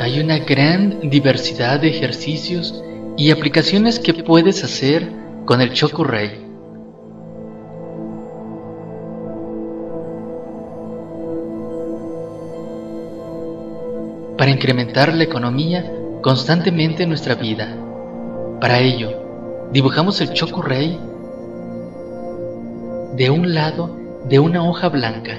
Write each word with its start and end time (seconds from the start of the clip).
Hay 0.00 0.18
una 0.18 0.38
gran 0.38 1.10
diversidad 1.10 1.78
de 1.78 1.88
ejercicios 1.88 2.82
y 3.18 3.32
aplicaciones 3.32 3.98
que 3.98 4.14
puedes 4.14 4.64
hacer 4.64 5.06
con 5.44 5.60
el 5.60 5.74
Chokurei. 5.74 6.40
Para 14.38 14.50
incrementar 14.50 15.12
la 15.12 15.24
economía 15.24 15.92
constantemente 16.22 17.02
en 17.02 17.10
nuestra 17.10 17.34
vida. 17.34 17.68
Para 18.58 18.78
ello, 18.78 19.68
dibujamos 19.70 20.18
el 20.22 20.32
Chokurei 20.32 20.98
de 23.16 23.28
un 23.28 23.52
lado 23.52 23.94
de 24.30 24.38
una 24.38 24.66
hoja 24.66 24.88
blanca 24.88 25.36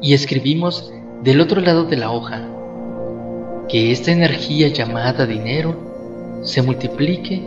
y 0.00 0.14
escribimos 0.14 0.92
del 1.24 1.40
otro 1.40 1.60
lado 1.60 1.86
de 1.86 1.96
la 1.96 2.12
hoja 2.12 2.51
que 3.72 3.90
esta 3.90 4.12
energía 4.12 4.68
llamada 4.68 5.24
dinero 5.24 5.74
se 6.42 6.60
multiplique 6.60 7.42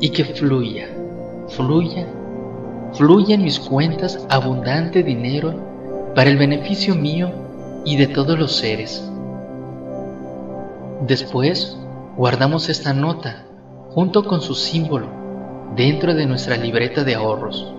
y 0.00 0.10
que 0.10 0.24
fluya, 0.24 0.88
fluya, 1.50 2.04
fluya 2.94 3.36
en 3.36 3.44
mis 3.44 3.60
cuentas 3.60 4.26
abundante 4.28 5.04
dinero 5.04 5.54
para 6.16 6.30
el 6.30 6.36
beneficio 6.36 6.96
mío 6.96 7.30
y 7.84 7.96
de 7.96 8.08
todos 8.08 8.36
los 8.36 8.56
seres. 8.56 9.08
Después 11.06 11.76
guardamos 12.16 12.68
esta 12.68 12.92
nota 12.92 13.46
junto 13.90 14.24
con 14.24 14.40
su 14.40 14.56
símbolo 14.56 15.06
dentro 15.76 16.12
de 16.12 16.26
nuestra 16.26 16.56
libreta 16.56 17.04
de 17.04 17.14
ahorros. 17.14 17.72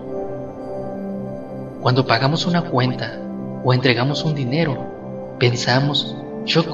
Cuando 1.82 2.06
pagamos 2.06 2.46
una 2.46 2.62
cuenta 2.62 3.20
o 3.62 3.74
entregamos 3.74 4.24
un 4.24 4.34
dinero, 4.34 5.36
pensamos, 5.38 6.16
yo 6.46 6.64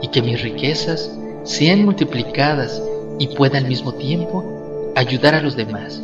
y 0.00 0.08
que 0.08 0.22
mis 0.22 0.42
riquezas 0.42 1.10
sean 1.44 1.84
multiplicadas 1.84 2.82
y 3.18 3.28
pueda 3.28 3.58
al 3.58 3.66
mismo 3.66 3.94
tiempo 3.94 4.92
ayudar 4.94 5.34
a 5.34 5.40
los 5.40 5.56
demás. 5.56 6.02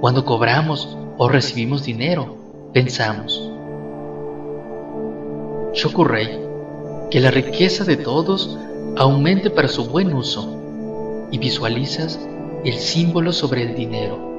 Cuando 0.00 0.24
cobramos 0.24 0.96
o 1.16 1.28
recibimos 1.28 1.84
dinero, 1.84 2.36
pensamos, 2.72 3.50
Shokurei, 5.72 6.38
que 7.10 7.20
la 7.20 7.30
riqueza 7.30 7.84
de 7.84 7.96
todos 7.96 8.58
aumente 8.96 9.50
para 9.50 9.68
su 9.68 9.86
buen 9.86 10.12
uso 10.12 11.28
y 11.30 11.38
visualizas 11.38 12.18
el 12.64 12.74
símbolo 12.74 13.32
sobre 13.32 13.62
el 13.62 13.74
dinero. 13.74 14.34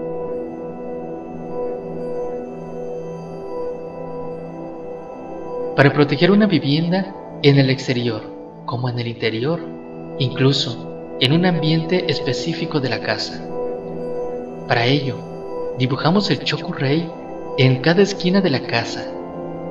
para 5.75 5.91
proteger 5.91 6.31
una 6.31 6.47
vivienda 6.47 7.13
en 7.43 7.59
el 7.59 7.69
exterior 7.69 8.21
como 8.65 8.89
en 8.89 8.99
el 8.99 9.07
interior, 9.07 9.59
incluso 10.19 11.15
en 11.19 11.33
un 11.33 11.45
ambiente 11.45 12.11
específico 12.11 12.79
de 12.79 12.89
la 12.89 12.99
casa. 12.99 13.47
Para 14.67 14.85
ello, 14.85 15.15
dibujamos 15.77 16.29
el 16.31 16.43
Chokurei 16.43 17.09
en 17.57 17.81
cada 17.81 18.01
esquina 18.01 18.41
de 18.41 18.49
la 18.49 18.61
casa, 18.61 19.05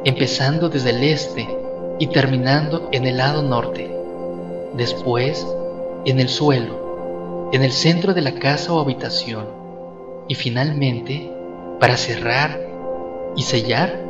empezando 0.05 0.69
desde 0.69 0.91
el 0.91 1.03
este 1.03 1.47
y 1.99 2.07
terminando 2.09 2.89
en 2.93 3.07
el 3.07 3.19
lado 3.19 3.43
norte. 3.43 3.91
Después, 4.75 5.47
en 6.05 6.21
el 6.21 6.29
suelo, 6.29 7.51
en 7.53 7.63
el 7.63 7.73
centro 7.73 8.15
de 8.15 8.23
la 8.23 8.33
casa 8.33 8.73
o 8.73 8.81
habitación. 8.81 9.47
Y 10.29 10.35
finalmente, 10.35 11.31
para 11.81 11.97
cerrar 11.97 12.61
y 13.37 13.43
sellar, 13.43 14.01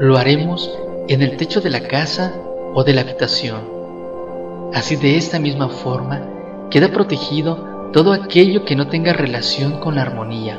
lo 0.00 0.16
haremos 0.16 0.76
en 1.08 1.22
el 1.22 1.36
techo 1.36 1.60
de 1.60 1.70
la 1.70 1.80
casa 1.80 2.34
o 2.74 2.84
de 2.84 2.92
la 2.92 3.02
habitación. 3.02 3.62
Así 4.74 4.96
de 4.96 5.16
esta 5.16 5.38
misma 5.38 5.68
forma 5.68 6.22
queda 6.70 6.88
protegido 6.88 7.90
todo 7.92 8.12
aquello 8.12 8.64
que 8.64 8.76
no 8.76 8.88
tenga 8.88 9.12
relación 9.12 9.78
con 9.78 9.94
la 9.94 10.02
armonía. 10.02 10.58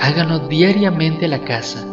Háganlo 0.00 0.40
diariamente 0.40 1.28
la 1.28 1.44
casa, 1.44 1.86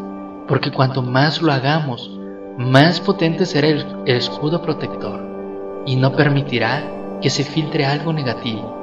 porque 0.47 0.71
cuanto 0.71 1.01
más 1.01 1.41
lo 1.41 1.51
hagamos, 1.51 2.11
más 2.57 2.99
potente 2.99 3.45
será 3.45 3.67
el, 3.67 3.85
el 4.05 4.17
escudo 4.17 4.61
protector 4.61 5.21
y 5.85 5.95
no 5.95 6.13
permitirá 6.13 6.83
que 7.21 7.29
se 7.29 7.43
filtre 7.43 7.85
algo 7.85 8.11
negativo. 8.13 8.73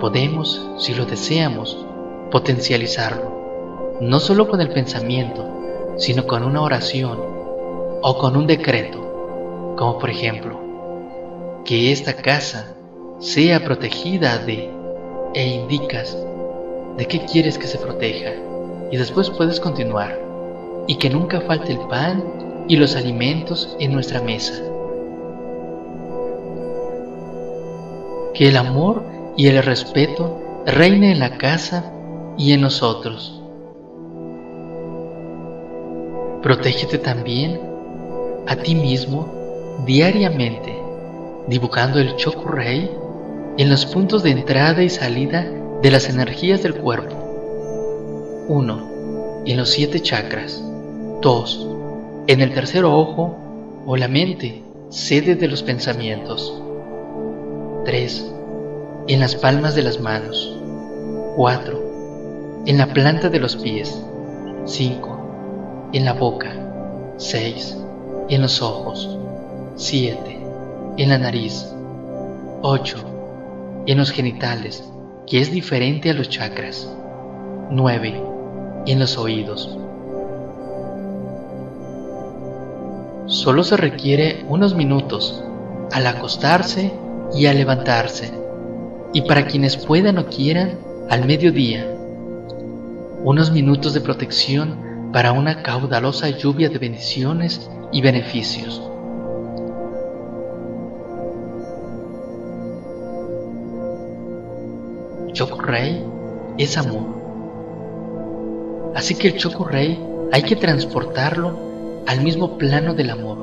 Podemos, 0.00 0.70
si 0.78 0.94
lo 0.94 1.04
deseamos, 1.04 1.86
potencializarlo 2.30 3.40
no 4.00 4.18
solo 4.18 4.48
con 4.48 4.60
el 4.62 4.70
pensamiento, 4.70 5.46
sino 6.00 6.26
con 6.26 6.44
una 6.44 6.62
oración 6.62 7.18
o 8.02 8.16
con 8.18 8.34
un 8.34 8.46
decreto, 8.46 9.74
como 9.76 9.98
por 9.98 10.08
ejemplo, 10.08 10.58
que 11.66 11.92
esta 11.92 12.14
casa 12.14 12.74
sea 13.18 13.62
protegida 13.62 14.38
de, 14.38 14.70
e 15.34 15.46
indicas 15.46 16.16
de 16.96 17.06
qué 17.06 17.20
quieres 17.26 17.58
que 17.58 17.66
se 17.66 17.76
proteja, 17.76 18.32
y 18.90 18.96
después 18.96 19.28
puedes 19.28 19.60
continuar, 19.60 20.18
y 20.86 20.96
que 20.96 21.10
nunca 21.10 21.42
falte 21.42 21.72
el 21.72 21.80
pan 21.80 22.64
y 22.66 22.76
los 22.76 22.96
alimentos 22.96 23.76
en 23.78 23.92
nuestra 23.92 24.22
mesa. 24.22 24.54
Que 28.32 28.48
el 28.48 28.56
amor 28.56 29.04
y 29.36 29.48
el 29.48 29.62
respeto 29.62 30.40
reine 30.64 31.12
en 31.12 31.18
la 31.18 31.36
casa 31.36 31.92
y 32.38 32.52
en 32.52 32.62
nosotros 32.62 33.39
Protégete 36.42 36.96
también 36.96 37.60
a 38.46 38.56
ti 38.56 38.74
mismo 38.74 39.28
diariamente, 39.84 40.74
dibujando 41.48 41.98
el 41.98 42.16
Chokurei 42.16 42.90
en 43.58 43.68
los 43.68 43.84
puntos 43.84 44.22
de 44.22 44.30
entrada 44.30 44.82
y 44.82 44.88
salida 44.88 45.46
de 45.82 45.90
las 45.90 46.08
energías 46.08 46.62
del 46.62 46.76
cuerpo. 46.76 47.14
1. 48.48 49.42
En 49.44 49.56
los 49.58 49.68
siete 49.68 50.00
chakras. 50.00 50.64
2. 51.20 51.68
En 52.28 52.40
el 52.40 52.54
tercer 52.54 52.86
ojo 52.86 53.36
o 53.86 53.96
la 53.98 54.08
mente, 54.08 54.62
sede 54.88 55.34
de 55.34 55.46
los 55.46 55.62
pensamientos. 55.62 56.58
3. 57.84 58.32
En 59.08 59.20
las 59.20 59.34
palmas 59.36 59.74
de 59.74 59.82
las 59.82 60.00
manos. 60.00 60.58
4. 61.36 62.62
En 62.64 62.78
la 62.78 62.86
planta 62.86 63.28
de 63.28 63.40
los 63.40 63.56
pies. 63.56 64.02
5 64.64 65.19
en 65.92 66.04
la 66.04 66.12
boca, 66.12 66.52
6 67.16 67.76
en 68.28 68.42
los 68.42 68.62
ojos, 68.62 69.18
7 69.74 70.38
en 70.96 71.08
la 71.08 71.18
nariz, 71.18 71.66
8 72.62 72.96
en 73.86 73.98
los 73.98 74.10
genitales, 74.12 74.84
que 75.26 75.40
es 75.40 75.50
diferente 75.50 76.10
a 76.10 76.14
los 76.14 76.28
chakras, 76.28 76.88
9 77.70 78.22
en 78.86 78.98
los 78.98 79.18
oídos. 79.18 79.76
Solo 83.26 83.64
se 83.64 83.76
requiere 83.76 84.44
unos 84.48 84.74
minutos 84.74 85.42
al 85.92 86.06
acostarse 86.06 86.92
y 87.34 87.46
al 87.46 87.56
levantarse, 87.56 88.32
y 89.12 89.22
para 89.22 89.46
quienes 89.46 89.76
puedan 89.76 90.18
o 90.18 90.26
quieran, 90.26 90.78
al 91.08 91.26
mediodía, 91.26 91.84
unos 93.24 93.50
minutos 93.50 93.92
de 93.94 94.00
protección 94.00 94.89
para 95.12 95.32
una 95.32 95.62
caudalosa 95.62 96.30
lluvia 96.30 96.68
de 96.68 96.78
bendiciones 96.78 97.68
y 97.92 98.00
beneficios. 98.00 98.80
Chokurei 105.32 106.04
es 106.58 106.76
amor. 106.76 107.20
Así 108.94 109.14
que 109.14 109.28
el 109.28 109.36
Chokurei 109.36 109.98
hay 110.32 110.42
que 110.42 110.56
transportarlo 110.56 111.58
al 112.06 112.20
mismo 112.20 112.58
plano 112.58 112.94
del 112.94 113.10
amor. 113.10 113.38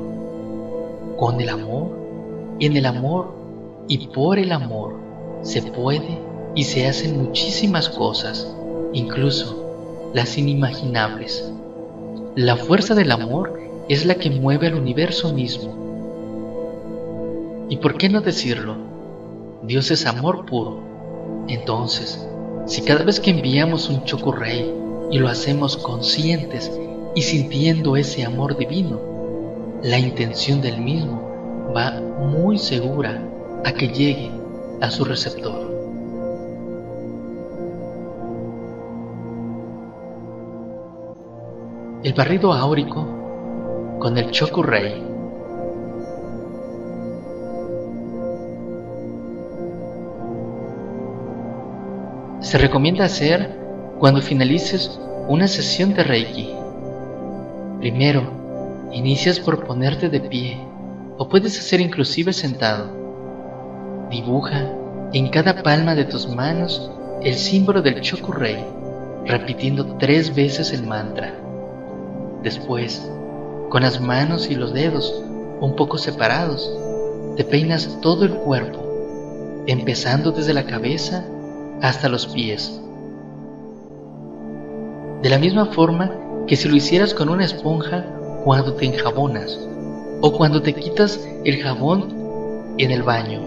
Con 1.17 1.41
el 1.41 1.49
amor, 1.49 1.89
en 2.59 2.77
el 2.77 2.85
amor 2.85 3.33
y 3.87 4.07
por 4.07 4.39
el 4.39 4.51
amor 4.51 4.95
se 5.41 5.61
puede 5.61 6.19
y 6.55 6.63
se 6.63 6.87
hacen 6.87 7.17
muchísimas 7.17 7.89
cosas, 7.89 8.47
incluso 8.93 10.11
las 10.13 10.37
inimaginables. 10.37 11.51
La 12.37 12.55
fuerza 12.55 12.93
del 12.93 13.11
amor 13.11 13.59
es 13.89 14.05
la 14.05 14.13
que 14.13 14.29
mueve 14.29 14.67
al 14.67 14.75
universo 14.75 15.33
mismo. 15.33 15.73
¿Y 17.67 17.77
por 17.77 17.97
qué 17.97 18.09
no 18.09 18.21
decirlo? 18.21 18.75
Dios 19.63 19.89
es 19.89 20.05
amor 20.05 20.45
puro. 20.45 20.79
Entonces, 21.47 22.27
si 22.67 22.83
cada 22.83 23.03
vez 23.03 23.19
que 23.19 23.31
enviamos 23.31 23.89
un 23.89 24.03
chocorrey 24.03 24.71
y 25.09 25.17
lo 25.17 25.29
hacemos 25.29 25.77
conscientes 25.77 26.71
y 27.15 27.23
sintiendo 27.23 27.97
ese 27.97 28.23
amor 28.23 28.55
divino, 28.55 29.01
la 29.81 29.97
intención 29.97 30.61
del 30.61 30.79
mismo 30.79 31.71
va 31.75 31.99
muy 31.99 32.59
segura 32.59 33.19
a 33.65 33.71
que 33.71 33.87
llegue 33.87 34.29
a 34.79 34.91
su 34.91 35.05
receptor. 35.05 35.66
El 42.07 42.13
barrido 42.13 42.53
áurico 42.53 43.05
con 43.99 44.17
el 44.17 44.31
Chokurei. 44.31 45.03
Se 52.39 52.57
recomienda 52.57 53.03
hacer 53.03 53.59
cuando 53.99 54.21
finalices 54.21 54.97
una 55.27 55.49
sesión 55.49 55.93
de 55.95 56.03
Reiki. 56.05 56.49
Primero, 57.81 58.31
inicias 58.93 59.37
por 59.41 59.67
ponerte 59.67 60.07
de 60.07 60.21
pie 60.21 60.65
o 61.17 61.27
puedes 61.27 61.59
hacer 61.59 61.81
inclusive 61.81 62.31
sentado. 62.31 62.87
Dibuja 64.09 64.63
en 65.11 65.27
cada 65.27 65.61
palma 65.61 65.93
de 65.93 66.05
tus 66.05 66.25
manos 66.29 66.89
el 67.21 67.35
símbolo 67.35 67.81
del 67.81 67.99
Chokurei, 67.99 68.63
repitiendo 69.25 69.97
tres 69.97 70.33
veces 70.33 70.71
el 70.71 70.87
mantra. 70.87 71.46
Después, 72.47 73.05
con 73.67 73.81
las 73.81 73.99
manos 73.99 74.49
y 74.49 74.55
los 74.55 74.71
dedos 74.73 75.21
un 75.59 75.75
poco 75.75 75.97
separados, 75.97 76.71
te 77.35 77.43
peinas 77.43 77.99
todo 77.99 78.23
el 78.23 78.35
cuerpo, 78.35 79.65
empezando 79.67 80.31
desde 80.31 80.53
la 80.53 80.65
cabeza 80.65 81.25
hasta 81.81 82.07
los 82.07 82.25
pies. 82.25 82.79
De 85.21 85.29
la 85.29 85.39
misma 85.39 85.65
forma 85.65 86.09
que 86.47 86.55
si 86.55 86.69
lo 86.69 86.77
hicieras 86.77 87.13
con 87.13 87.27
una 87.27 87.43
esponja 87.43 88.05
cuando 88.45 88.75
te 88.75 88.85
enjabonas 88.85 89.59
o 90.21 90.31
cuando 90.31 90.61
te 90.61 90.73
quitas 90.73 91.19
el 91.43 91.61
jabón 91.61 92.75
en 92.77 92.91
el 92.91 93.03
baño. 93.03 93.41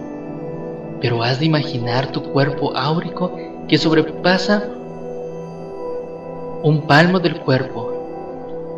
Pero 1.00 1.23
has 1.23 1.41
de 1.41 1.46
imaginar 1.46 2.12
tu 2.12 2.23
cuerpo 2.23 2.76
áurico 2.76 3.35
que 3.67 3.79
sobrepasa 3.79 4.62
un 6.62 6.82
palmo 6.87 7.19
del 7.19 7.41
cuerpo. 7.41 7.89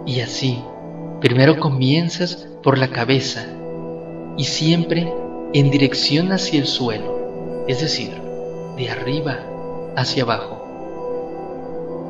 Y 0.04 0.20
así, 0.20 0.62
primero 1.20 1.60
comienzas 1.60 2.48
por 2.62 2.78
la 2.78 2.88
cabeza 2.88 3.46
y 4.36 4.44
siempre 4.44 5.12
en 5.52 5.70
dirección 5.70 6.32
hacia 6.32 6.58
el 6.58 6.66
suelo, 6.66 7.64
es 7.68 7.80
decir, 7.80 8.12
de 8.76 8.90
arriba 8.90 9.38
hacia 9.96 10.24
abajo. 10.24 10.58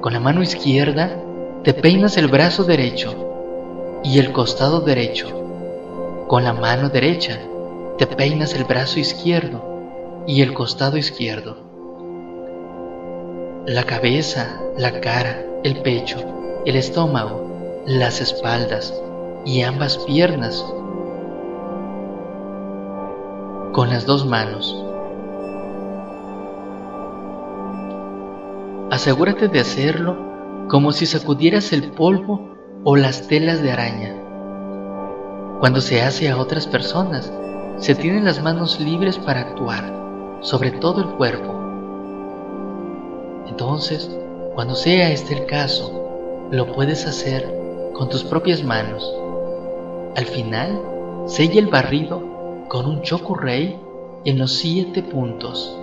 Con 0.00 0.12
la 0.14 0.20
mano 0.20 0.42
izquierda 0.42 1.16
te 1.64 1.74
peinas 1.74 2.16
el 2.16 2.28
brazo 2.28 2.64
derecho 2.64 4.00
y 4.02 4.18
el 4.18 4.32
costado 4.32 4.80
derecho. 4.80 5.28
Con 6.28 6.44
la 6.44 6.54
mano 6.54 6.88
derecha 6.88 7.38
te 7.98 8.06
peinas 8.06 8.54
el 8.54 8.64
brazo 8.64 8.98
izquierdo 9.00 10.24
y 10.26 10.40
el 10.42 10.54
costado 10.54 10.96
izquierdo. 10.96 11.56
La 13.66 13.84
cabeza, 13.84 14.60
la 14.78 15.00
cara, 15.00 15.44
el 15.62 15.82
pecho, 15.82 16.18
el 16.64 16.76
estómago, 16.76 17.41
las 17.86 18.20
espaldas 18.20 18.94
y 19.44 19.62
ambas 19.62 19.98
piernas 19.98 20.64
con 23.72 23.88
las 23.90 24.06
dos 24.06 24.26
manos. 24.26 24.84
Asegúrate 28.90 29.48
de 29.48 29.60
hacerlo 29.60 30.16
como 30.68 30.92
si 30.92 31.06
sacudieras 31.06 31.72
el 31.72 31.90
polvo 31.92 32.54
o 32.84 32.96
las 32.96 33.26
telas 33.26 33.62
de 33.62 33.72
araña. 33.72 34.14
Cuando 35.60 35.80
se 35.80 36.02
hace 36.02 36.28
a 36.28 36.36
otras 36.36 36.66
personas, 36.66 37.32
se 37.76 37.94
tienen 37.94 38.24
las 38.24 38.42
manos 38.42 38.78
libres 38.80 39.18
para 39.18 39.40
actuar 39.40 40.02
sobre 40.42 40.72
todo 40.72 41.00
el 41.00 41.08
cuerpo. 41.16 41.54
Entonces, 43.48 44.10
cuando 44.54 44.74
sea 44.74 45.10
este 45.10 45.34
el 45.34 45.46
caso, 45.46 46.48
lo 46.50 46.72
puedes 46.74 47.06
hacer 47.06 47.61
con 47.94 48.08
tus 48.08 48.24
propias 48.24 48.62
manos. 48.62 49.02
Al 50.16 50.26
final, 50.26 50.80
sella 51.26 51.60
el 51.60 51.66
barrido 51.66 52.22
con 52.68 52.86
un 52.86 53.02
chokurei 53.02 53.78
en 54.24 54.38
los 54.38 54.52
siete 54.52 55.02
puntos. 55.02 55.78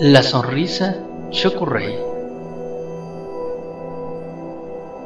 La 0.00 0.22
sonrisa 0.22 1.04
Chokurei. 1.30 1.96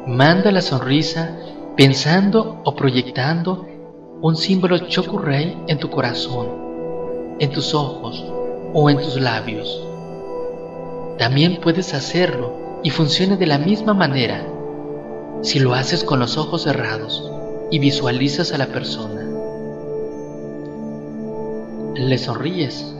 Manda 0.07 0.51
la 0.51 0.61
sonrisa 0.61 1.37
pensando 1.75 2.61
o 2.63 2.75
proyectando 2.75 3.67
un 4.21 4.35
símbolo 4.35 4.77
Chokurei 4.77 5.57
en 5.67 5.77
tu 5.79 5.89
corazón, 5.89 6.47
en 7.39 7.51
tus 7.51 7.73
ojos 7.73 8.23
o 8.73 8.89
en 8.89 8.97
tus 8.97 9.19
labios. 9.19 9.81
También 11.17 11.59
puedes 11.61 11.93
hacerlo 11.93 12.79
y 12.83 12.89
funciona 12.89 13.35
de 13.35 13.45
la 13.45 13.57
misma 13.57 13.93
manera 13.93 14.45
si 15.41 15.59
lo 15.59 15.73
haces 15.73 16.03
con 16.03 16.19
los 16.19 16.37
ojos 16.37 16.63
cerrados 16.63 17.31
y 17.71 17.79
visualizas 17.79 18.53
a 18.53 18.57
la 18.57 18.67
persona. 18.67 19.21
Le 21.95 22.17
sonríes 22.17 22.95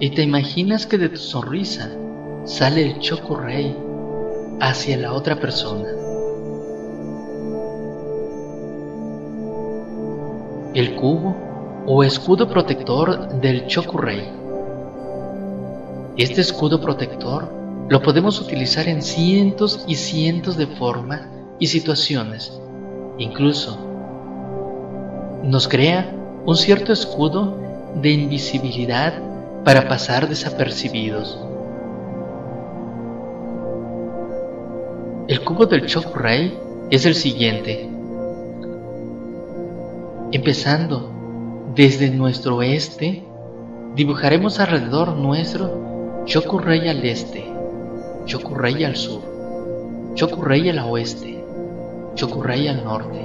y 0.00 0.10
te 0.10 0.22
imaginas 0.22 0.86
que 0.86 0.98
de 0.98 1.08
tu 1.08 1.18
sonrisa 1.18 1.90
sale 2.44 2.82
el 2.82 2.98
Chokurei 2.98 3.74
hacia 4.60 4.96
la 4.96 5.12
otra 5.12 5.38
persona. 5.38 6.03
El 10.74 10.96
cubo 10.96 11.36
o 11.86 12.02
escudo 12.02 12.48
protector 12.48 13.28
del 13.40 13.68
Chokurei. 13.68 14.28
Este 16.16 16.40
escudo 16.40 16.80
protector 16.80 17.48
lo 17.88 18.02
podemos 18.02 18.40
utilizar 18.40 18.88
en 18.88 19.00
cientos 19.00 19.84
y 19.86 19.94
cientos 19.94 20.56
de 20.56 20.66
formas 20.66 21.28
y 21.60 21.68
situaciones. 21.68 22.60
Incluso 23.18 23.78
nos 25.44 25.68
crea 25.68 26.12
un 26.44 26.56
cierto 26.56 26.92
escudo 26.92 27.56
de 27.94 28.10
invisibilidad 28.10 29.14
para 29.62 29.86
pasar 29.86 30.28
desapercibidos. 30.28 31.38
El 35.28 35.40
cubo 35.44 35.66
del 35.66 35.86
Chokurei 35.86 36.58
es 36.90 37.06
el 37.06 37.14
siguiente. 37.14 37.93
Empezando 40.34 41.12
desde 41.76 42.10
nuestro 42.10 42.60
este, 42.60 43.22
dibujaremos 43.94 44.58
alrededor 44.58 45.14
nuestro 45.14 46.24
Chokurei 46.24 46.88
al 46.88 47.04
este, 47.04 47.44
Chokurei 48.26 48.82
al 48.82 48.96
sur, 48.96 49.20
Chokurei 50.14 50.70
al 50.70 50.80
oeste, 50.80 51.40
Chokurei 52.16 52.66
al 52.66 52.82
norte. 52.82 53.20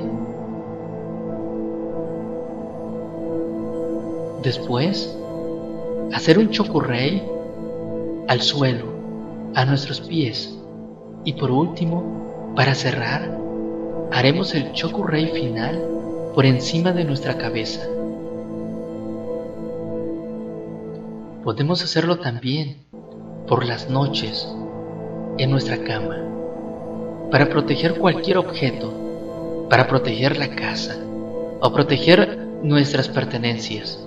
Después, 4.44 5.18
hacer 6.14 6.38
un 6.38 6.52
chokurrei 6.52 7.24
al 8.28 8.40
suelo, 8.40 8.86
a 9.56 9.66
nuestros 9.66 10.00
pies. 10.00 10.56
Y 11.24 11.34
por 11.34 11.50
último, 11.50 12.54
para 12.56 12.76
cerrar, 12.76 13.36
haremos 14.12 14.54
el 14.54 14.72
chokurrei 14.74 15.26
final 15.32 15.99
por 16.40 16.46
encima 16.46 16.94
de 16.94 17.04
nuestra 17.04 17.38
cabeza. 17.38 17.86
Podemos 21.44 21.84
hacerlo 21.84 22.20
también 22.20 22.78
por 23.46 23.66
las 23.66 23.90
noches 23.90 24.48
en 25.38 25.52
nuestra 25.52 25.84
cama, 25.84 26.16
para 27.30 27.50
proteger 27.50 27.96
cualquier 27.96 28.38
objeto, 28.38 29.68
para 29.70 29.90
proteger 29.90 30.38
la 30.38 30.56
casa 30.56 30.96
o 31.60 31.74
proteger 31.74 32.38
nuestras 32.64 33.10
pertenencias. 33.10 34.00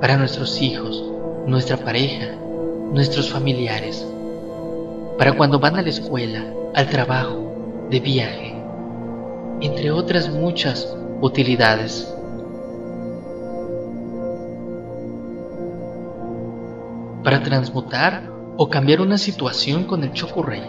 Para 0.00 0.16
nuestros 0.16 0.62
hijos, 0.62 1.04
nuestra 1.46 1.76
pareja, 1.76 2.34
nuestros 2.94 3.28
familiares, 3.28 4.06
para 5.18 5.36
cuando 5.36 5.58
van 5.58 5.76
a 5.76 5.82
la 5.82 5.90
escuela, 5.90 6.46
al 6.74 6.88
trabajo, 6.88 7.88
de 7.90 8.00
viaje, 8.00 8.49
entre 9.60 9.90
otras 9.90 10.28
muchas 10.30 10.96
utilidades. 11.20 12.12
Para 17.22 17.42
transmutar 17.42 18.22
o 18.56 18.68
cambiar 18.68 19.00
una 19.00 19.18
situación 19.18 19.84
con 19.84 20.02
el 20.02 20.12
Chokurei. 20.12 20.62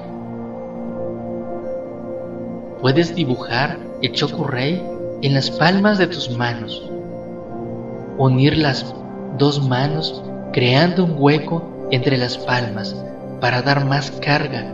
Puedes 2.81 3.15
dibujar 3.15 3.77
el 4.01 4.12
Chokurei 4.12 4.81
en 5.21 5.33
las 5.33 5.51
palmas 5.51 5.98
de 5.98 6.07
tus 6.07 6.29
manos, 6.29 6.89
unir 8.17 8.57
las 8.57 8.93
dos 9.38 9.65
manos 9.67 10.24
creando 10.51 11.05
un 11.05 11.15
hueco 11.17 11.88
entre 11.91 12.17
las 12.17 12.38
palmas 12.38 12.95
para 13.39 13.62
dar 13.62 13.86
más 13.86 14.12
carga 14.12 14.74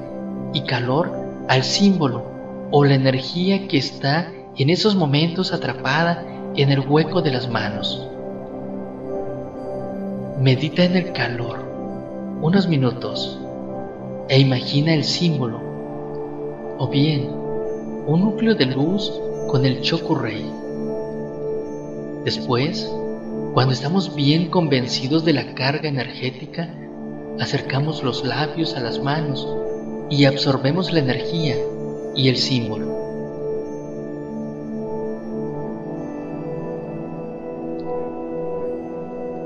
y 0.53 0.62
calor 0.62 1.12
al 1.47 1.63
símbolo 1.63 2.37
o 2.71 2.83
la 2.83 2.95
energía 2.95 3.67
que 3.67 3.77
está 3.77 4.31
en 4.57 4.69
esos 4.69 4.95
momentos 4.95 5.53
atrapada 5.53 6.24
en 6.55 6.71
el 6.71 6.79
hueco 6.79 7.21
de 7.21 7.31
las 7.31 7.50
manos. 7.50 8.03
medita 10.39 10.83
en 10.83 10.95
el 10.95 11.13
calor 11.13 11.65
unos 12.41 12.67
minutos 12.67 13.39
e 14.29 14.39
imagina 14.39 14.93
el 14.93 15.03
símbolo 15.03 15.59
o 16.77 16.88
bien 16.88 17.27
un 18.05 18.21
núcleo 18.21 18.53
de 18.53 18.67
luz 18.67 19.12
con 19.47 19.65
el 19.65 19.81
Chokurei. 19.81 20.45
Después, 22.24 22.91
cuando 23.53 23.74
estamos 23.74 24.13
bien 24.13 24.50
convencidos 24.50 25.25
de 25.25 25.33
la 25.33 25.55
carga 25.55 25.89
energética, 25.89 26.69
acercamos 27.39 28.03
los 28.03 28.24
labios 28.24 28.75
a 28.75 28.79
las 28.79 29.00
manos 29.00 29.47
y 30.09 30.25
absorbemos 30.25 30.93
la 30.93 31.00
energía 31.00 31.55
y 32.17 32.29
el 32.29 32.38
símbolo. 32.38 32.88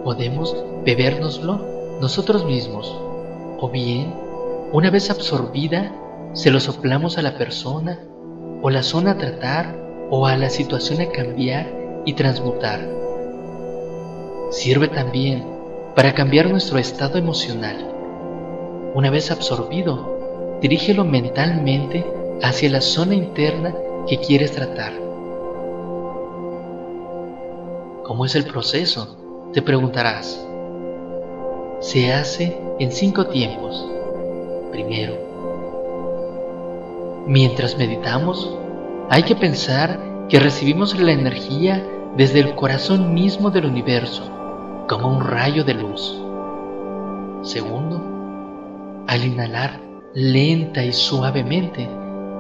Podemos 0.04 0.56
bebérnoslo 0.84 1.60
nosotros 2.02 2.46
mismos 2.46 2.98
o 3.60 3.70
bien, 3.70 4.16
una 4.72 4.90
vez 4.90 5.12
absorbida, 5.12 5.92
se 6.34 6.50
lo 6.50 6.60
soplamos 6.60 7.18
a 7.18 7.22
la 7.22 7.38
persona 7.38 8.00
o 8.62 8.70
la 8.70 8.82
zona 8.82 9.12
a 9.12 9.18
tratar 9.18 9.76
o 10.10 10.26
a 10.26 10.38
la 10.38 10.50
situación 10.50 11.02
a 11.02 11.10
cambiar 11.12 11.72
y 12.06 12.14
transmutar. 12.14 12.90
Sirve 14.50 14.88
también 14.88 15.46
para 15.96 16.14
cambiar 16.14 16.50
nuestro 16.50 16.80
estado 16.80 17.18
emocional. 17.18 17.88
Una 18.96 19.10
vez 19.10 19.30
absorbido, 19.30 20.60
dirígelo 20.62 21.06
mentalmente 21.06 22.21
hacia 22.44 22.70
la 22.70 22.82
zona 22.82 23.16
interna 23.16 23.74
que 24.08 24.18
quieres 24.18 24.52
tratar. 24.52 24.94
¿Cómo 28.04 28.26
es 28.26 28.36
el 28.36 28.46
proceso? 28.46 29.50
Te 29.54 29.62
preguntarás. 29.62 30.46
Se 31.80 32.12
hace 32.14 32.58
en 32.80 32.92
cinco 32.92 33.28
tiempos. 33.28 33.88
Primero, 34.72 35.16
mientras 37.28 37.78
meditamos, 37.78 38.58
hay 39.10 39.24
que 39.24 39.36
pensar 39.36 40.00
que 40.30 40.40
recibimos 40.40 40.98
la 41.00 41.12
energía 41.12 41.86
desde 42.16 42.40
el 42.40 42.56
corazón 42.56 43.14
mismo 43.14 43.52
del 43.52 43.66
universo, 43.66 44.24
como 44.88 45.08
un 45.08 45.22
rayo 45.22 45.64
de 45.64 45.74
luz. 45.74 46.22
Segundo, 47.44 48.02
al 49.08 49.26
inhalar 49.26 49.80
lenta 50.14 50.84
y 50.84 50.94
suavemente, 50.94 51.90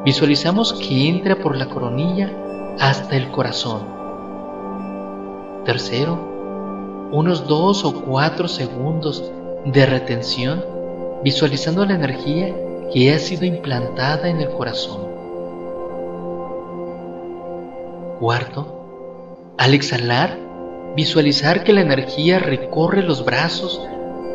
visualizamos 0.03 0.73
que 0.73 1.07
entra 1.07 1.35
por 1.35 1.55
la 1.55 1.67
coronilla 1.67 2.31
hasta 2.79 3.15
el 3.15 3.29
corazón. 3.31 3.85
Tercero, 5.65 7.09
unos 7.11 7.47
dos 7.47 7.85
o 7.85 8.01
cuatro 8.01 8.47
segundos 8.47 9.31
de 9.65 9.85
retención, 9.85 10.65
visualizando 11.23 11.85
la 11.85 11.93
energía 11.93 12.55
que 12.91 13.13
ha 13.13 13.19
sido 13.19 13.45
implantada 13.45 14.27
en 14.27 14.41
el 14.41 14.49
corazón. 14.49 15.01
Cuarto, 18.19 19.53
al 19.57 19.73
exhalar, 19.73 20.37
visualizar 20.95 21.63
que 21.63 21.73
la 21.73 21.81
energía 21.81 22.39
recorre 22.39 23.03
los 23.03 23.23
brazos 23.23 23.81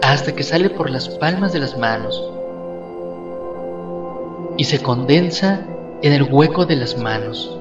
hasta 0.02 0.34
que 0.34 0.44
sale 0.44 0.70
por 0.70 0.90
las 0.90 1.08
palmas 1.08 1.52
de 1.52 1.58
las 1.58 1.76
manos 1.76 2.35
y 4.56 4.64
se 4.64 4.82
condensa 4.82 5.66
en 6.02 6.12
el 6.12 6.22
hueco 6.24 6.66
de 6.66 6.76
las 6.76 6.98
manos. 6.98 7.58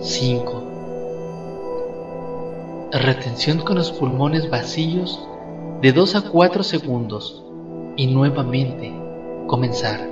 5. 0.00 0.62
Retención 2.92 3.58
con 3.58 3.76
los 3.76 3.92
pulmones 3.92 4.48
vacíos 4.50 5.26
de 5.82 5.92
2 5.92 6.14
a 6.16 6.30
4 6.30 6.62
segundos 6.62 7.42
y 7.96 8.06
nuevamente 8.06 8.92
comenzar. 9.46 10.08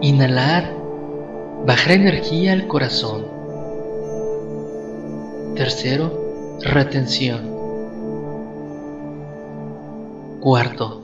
Inhalar, 0.00 0.74
bajar 1.66 1.92
energía 1.92 2.52
al 2.52 2.66
corazón. 2.66 3.26
Tercero, 5.54 6.58
retención. 6.60 7.51
Cuarto, 10.42 11.00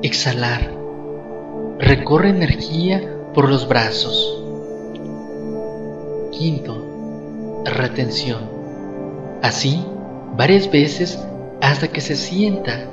exhalar. 0.00 0.70
Recorre 1.80 2.28
energía 2.28 3.02
por 3.34 3.48
los 3.48 3.66
brazos. 3.66 4.40
Quinto, 6.30 7.64
retención. 7.64 8.48
Así, 9.42 9.84
varias 10.36 10.70
veces 10.70 11.18
hasta 11.60 11.88
que 11.88 12.00
se 12.00 12.14
sienta 12.14 12.88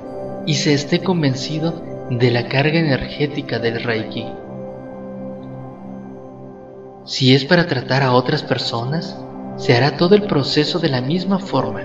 y 0.48 0.56
se 0.56 0.74
esté 0.74 1.04
convencido 1.04 1.80
de 2.10 2.32
la 2.32 2.48
carga 2.48 2.80
energética 2.80 3.60
del 3.60 3.84
Reiki. 3.84 4.26
Si 7.06 7.36
es 7.36 7.46
para 7.46 7.68
tratar 7.68 8.02
a 8.02 8.14
otras 8.14 8.42
personas, 8.42 9.16
se 9.58 9.76
hará 9.76 9.96
todo 9.96 10.16
el 10.16 10.24
proceso 10.24 10.80
de 10.80 10.90
la 10.90 11.02
misma 11.02 11.38
forma 11.38 11.84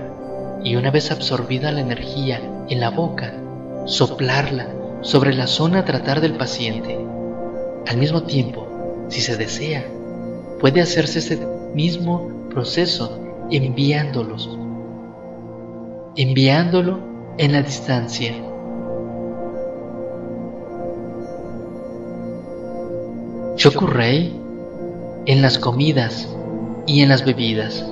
y 0.63 0.77
una 0.77 0.89
vez 0.89 1.11
absorbida 1.11 1.71
la 1.71 1.81
energía 1.81 2.41
en 2.67 2.79
la 2.79 2.89
boca, 2.89 3.35
soplarla 3.85 4.67
sobre 5.01 5.33
la 5.33 5.47
zona 5.47 5.79
a 5.79 5.85
tratar 5.85 6.21
del 6.21 6.35
paciente. 6.35 6.99
Al 7.87 7.97
mismo 7.97 8.23
tiempo, 8.23 8.67
si 9.09 9.21
se 9.21 9.35
desea, 9.35 9.85
puede 10.59 10.81
hacerse 10.81 11.19
ese 11.19 11.39
mismo 11.73 12.47
proceso 12.49 13.19
enviándolos, 13.49 14.57
enviándolo 16.15 16.99
en 17.37 17.51
la 17.51 17.61
distancia. 17.61 18.33
Chokurei 23.55 24.33
en 25.25 25.41
las 25.41 25.57
comidas 25.57 26.27
y 26.87 27.01
en 27.01 27.09
las 27.09 27.25
bebidas. 27.25 27.85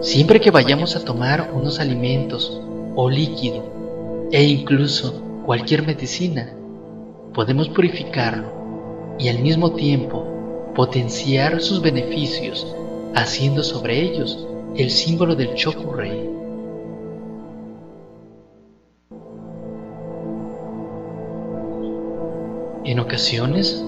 Siempre 0.00 0.40
que 0.40 0.50
vayamos 0.50 0.96
a 0.96 1.04
tomar 1.04 1.50
unos 1.52 1.78
alimentos 1.78 2.60
o 3.02 3.08
líquido 3.08 4.28
e 4.30 4.42
incluso 4.44 5.22
cualquier 5.46 5.86
medicina, 5.86 6.52
podemos 7.32 7.70
purificarlo 7.70 9.16
y 9.18 9.28
al 9.30 9.38
mismo 9.38 9.72
tiempo 9.72 10.22
potenciar 10.74 11.62
sus 11.62 11.80
beneficios 11.80 12.76
haciendo 13.14 13.62
sobre 13.62 14.02
ellos 14.02 14.46
el 14.76 14.90
símbolo 14.90 15.34
del 15.34 15.54
Chokurei. 15.54 16.28
En 22.84 23.00
ocasiones 23.00 23.82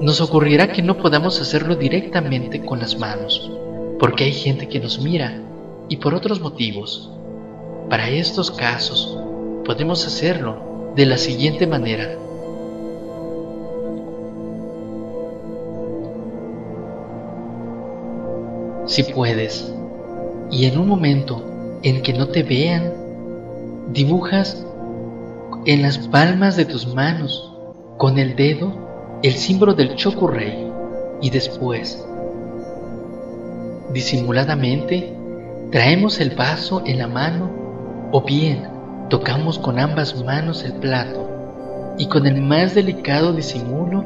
nos 0.00 0.20
ocurrirá 0.20 0.70
que 0.70 0.82
no 0.82 0.98
podamos 0.98 1.40
hacerlo 1.40 1.74
directamente 1.74 2.64
con 2.64 2.78
las 2.78 2.96
manos, 2.96 3.50
porque 3.98 4.22
hay 4.22 4.32
gente 4.32 4.68
que 4.68 4.78
nos 4.78 5.00
mira 5.00 5.42
y 5.88 5.96
por 5.96 6.14
otros 6.14 6.40
motivos 6.40 7.10
para 7.92 8.08
estos 8.08 8.50
casos, 8.50 9.18
podemos 9.66 10.06
hacerlo 10.06 10.92
de 10.96 11.04
la 11.04 11.18
siguiente 11.18 11.66
manera. 11.66 12.16
Si 18.86 19.02
puedes, 19.02 19.70
y 20.50 20.64
en 20.64 20.78
un 20.78 20.88
momento 20.88 21.44
en 21.82 22.00
que 22.00 22.14
no 22.14 22.28
te 22.28 22.42
vean, 22.42 22.94
dibujas 23.92 24.64
en 25.66 25.82
las 25.82 25.98
palmas 25.98 26.56
de 26.56 26.64
tus 26.64 26.86
manos 26.94 27.52
con 27.98 28.18
el 28.18 28.36
dedo 28.36 28.72
el 29.22 29.34
símbolo 29.34 29.74
del 29.74 29.96
Chokurei 29.96 30.66
y 31.20 31.28
después, 31.28 32.02
disimuladamente, 33.92 35.12
traemos 35.70 36.20
el 36.20 36.30
vaso 36.30 36.82
en 36.86 36.96
la 36.96 37.06
mano 37.06 37.61
o 38.12 38.20
bien 38.20 38.68
tocamos 39.08 39.58
con 39.58 39.78
ambas 39.78 40.22
manos 40.22 40.62
el 40.64 40.74
plato 40.74 41.94
y 41.98 42.06
con 42.06 42.26
el 42.26 42.40
más 42.42 42.74
delicado 42.74 43.32
disimulo 43.32 44.04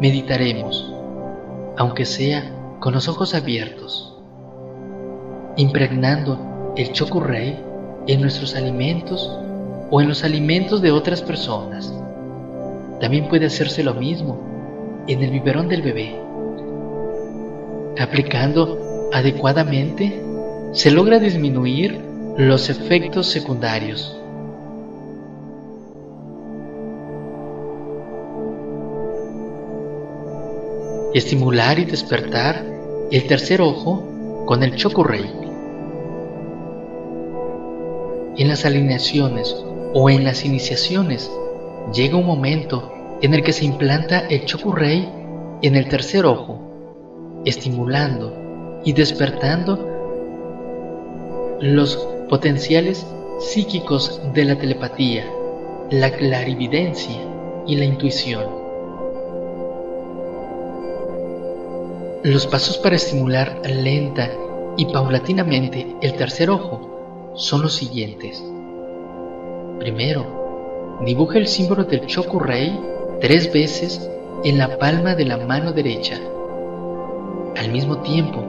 meditaremos, 0.00 0.94
aunque 1.76 2.04
sea 2.04 2.50
con 2.78 2.94
los 2.94 3.08
ojos 3.08 3.34
abiertos, 3.34 4.16
impregnando 5.56 6.74
el 6.76 6.92
chokurrei 6.92 7.58
en 8.06 8.20
nuestros 8.20 8.54
alimentos 8.54 9.36
o 9.90 10.00
en 10.00 10.08
los 10.08 10.22
alimentos 10.22 10.80
de 10.80 10.92
otras 10.92 11.20
personas. 11.20 11.92
También 13.00 13.28
puede 13.28 13.46
hacerse 13.46 13.82
lo 13.82 13.94
mismo 13.94 14.38
en 15.08 15.22
el 15.22 15.30
biberón 15.30 15.68
del 15.68 15.82
bebé. 15.82 16.16
Aplicando 17.98 19.10
adecuadamente, 19.12 20.22
se 20.72 20.90
logra 20.92 21.18
disminuir 21.18 22.07
los 22.38 22.70
efectos 22.70 23.26
secundarios. 23.26 24.14
estimular 31.14 31.80
y 31.80 31.84
despertar 31.84 32.64
el 33.10 33.26
tercer 33.26 33.60
ojo 33.60 34.44
con 34.46 34.62
el 34.62 34.76
Chokurei. 34.76 35.28
En 38.36 38.46
las 38.46 38.64
alineaciones 38.64 39.56
o 39.94 40.08
en 40.08 40.22
las 40.22 40.44
iniciaciones 40.44 41.28
llega 41.92 42.18
un 42.18 42.26
momento 42.26 42.92
en 43.20 43.34
el 43.34 43.42
que 43.42 43.52
se 43.52 43.64
implanta 43.64 44.20
el 44.28 44.44
Chokurei 44.44 45.08
en 45.62 45.74
el 45.74 45.88
tercer 45.88 46.24
ojo, 46.24 47.42
estimulando 47.44 48.80
y 48.84 48.92
despertando 48.92 49.88
los 51.60 52.17
potenciales 52.28 53.06
psíquicos 53.40 54.20
de 54.34 54.44
la 54.44 54.56
telepatía, 54.56 55.24
la 55.90 56.10
clarividencia 56.10 57.20
y 57.66 57.76
la 57.76 57.84
intuición. 57.84 58.44
Los 62.24 62.46
pasos 62.46 62.78
para 62.78 62.96
estimular 62.96 63.60
lenta 63.64 64.30
y 64.76 64.86
paulatinamente 64.86 65.96
el 66.02 66.14
tercer 66.14 66.50
ojo 66.50 67.32
son 67.34 67.62
los 67.62 67.74
siguientes. 67.74 68.42
Primero, 69.78 70.98
dibuja 71.04 71.38
el 71.38 71.46
símbolo 71.46 71.84
del 71.84 72.06
Chokurei 72.06 72.78
tres 73.20 73.52
veces 73.52 74.10
en 74.44 74.58
la 74.58 74.78
palma 74.78 75.14
de 75.14 75.24
la 75.24 75.38
mano 75.38 75.72
derecha, 75.72 76.20
al 77.56 77.70
mismo 77.70 77.98
tiempo 77.98 78.44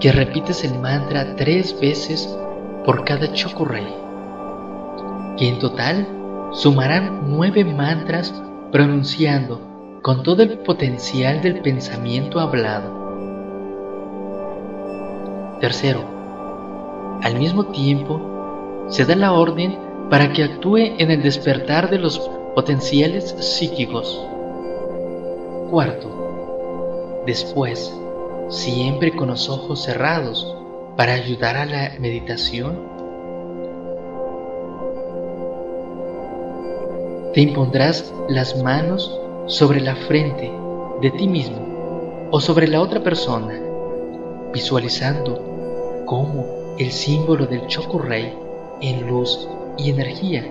que 0.00 0.12
repites 0.12 0.64
el 0.64 0.78
mantra 0.78 1.34
tres 1.36 1.78
veces 1.80 2.28
por 2.84 3.04
cada 3.04 3.32
Chokurei, 3.32 3.86
y 5.38 5.48
en 5.48 5.58
total 5.58 6.06
sumarán 6.52 7.30
nueve 7.30 7.64
mantras 7.64 8.42
pronunciando 8.70 9.60
con 10.02 10.22
todo 10.22 10.42
el 10.42 10.58
potencial 10.58 11.40
del 11.40 11.60
pensamiento 11.60 12.40
hablado. 12.40 13.04
Tercero, 15.60 16.04
al 17.22 17.36
mismo 17.36 17.66
tiempo 17.66 18.86
se 18.88 19.06
da 19.06 19.16
la 19.16 19.32
orden 19.32 19.78
para 20.10 20.32
que 20.32 20.44
actúe 20.44 20.76
en 20.98 21.10
el 21.10 21.22
despertar 21.22 21.88
de 21.88 21.98
los 21.98 22.18
potenciales 22.54 23.34
psíquicos. 23.40 24.22
Cuarto, 25.70 27.22
después, 27.26 27.98
siempre 28.50 29.16
con 29.16 29.28
los 29.28 29.48
ojos 29.48 29.82
cerrados 29.82 30.54
para 30.96 31.14
ayudar 31.14 31.56
a 31.56 31.66
la 31.66 31.92
meditación, 31.98 32.78
te 37.32 37.40
impondrás 37.40 38.12
las 38.28 38.62
manos 38.62 39.20
sobre 39.46 39.80
la 39.80 39.96
frente 39.96 40.52
de 41.00 41.10
ti 41.10 41.26
mismo 41.26 42.28
o 42.30 42.40
sobre 42.40 42.68
la 42.68 42.80
otra 42.80 43.02
persona, 43.02 43.60
visualizando 44.52 46.04
cómo 46.06 46.76
el 46.78 46.92
símbolo 46.92 47.46
del 47.46 47.66
Chokurei 47.66 48.32
en 48.80 49.08
luz 49.08 49.48
y 49.76 49.90
energía 49.90 50.44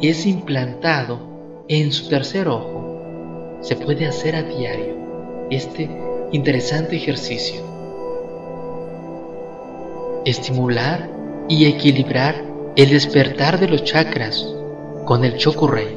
es 0.00 0.26
implantado 0.26 1.18
en 1.68 1.92
su 1.92 2.08
tercer 2.08 2.48
ojo. 2.48 3.58
Se 3.60 3.76
puede 3.76 4.06
hacer 4.06 4.36
a 4.36 4.42
diario 4.42 4.94
este 5.50 5.90
interesante 6.32 6.96
ejercicio. 6.96 7.71
Estimular 10.24 11.08
y 11.48 11.66
equilibrar 11.66 12.44
el 12.76 12.90
despertar 12.90 13.58
de 13.60 13.68
los 13.68 13.84
chakras 13.84 14.46
con 15.04 15.24
el 15.24 15.36
Chokurei. 15.36 15.96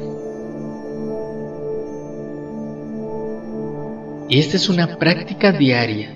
Esta 4.28 4.56
es 4.56 4.68
una 4.68 4.98
práctica 4.98 5.52
diaria, 5.52 6.10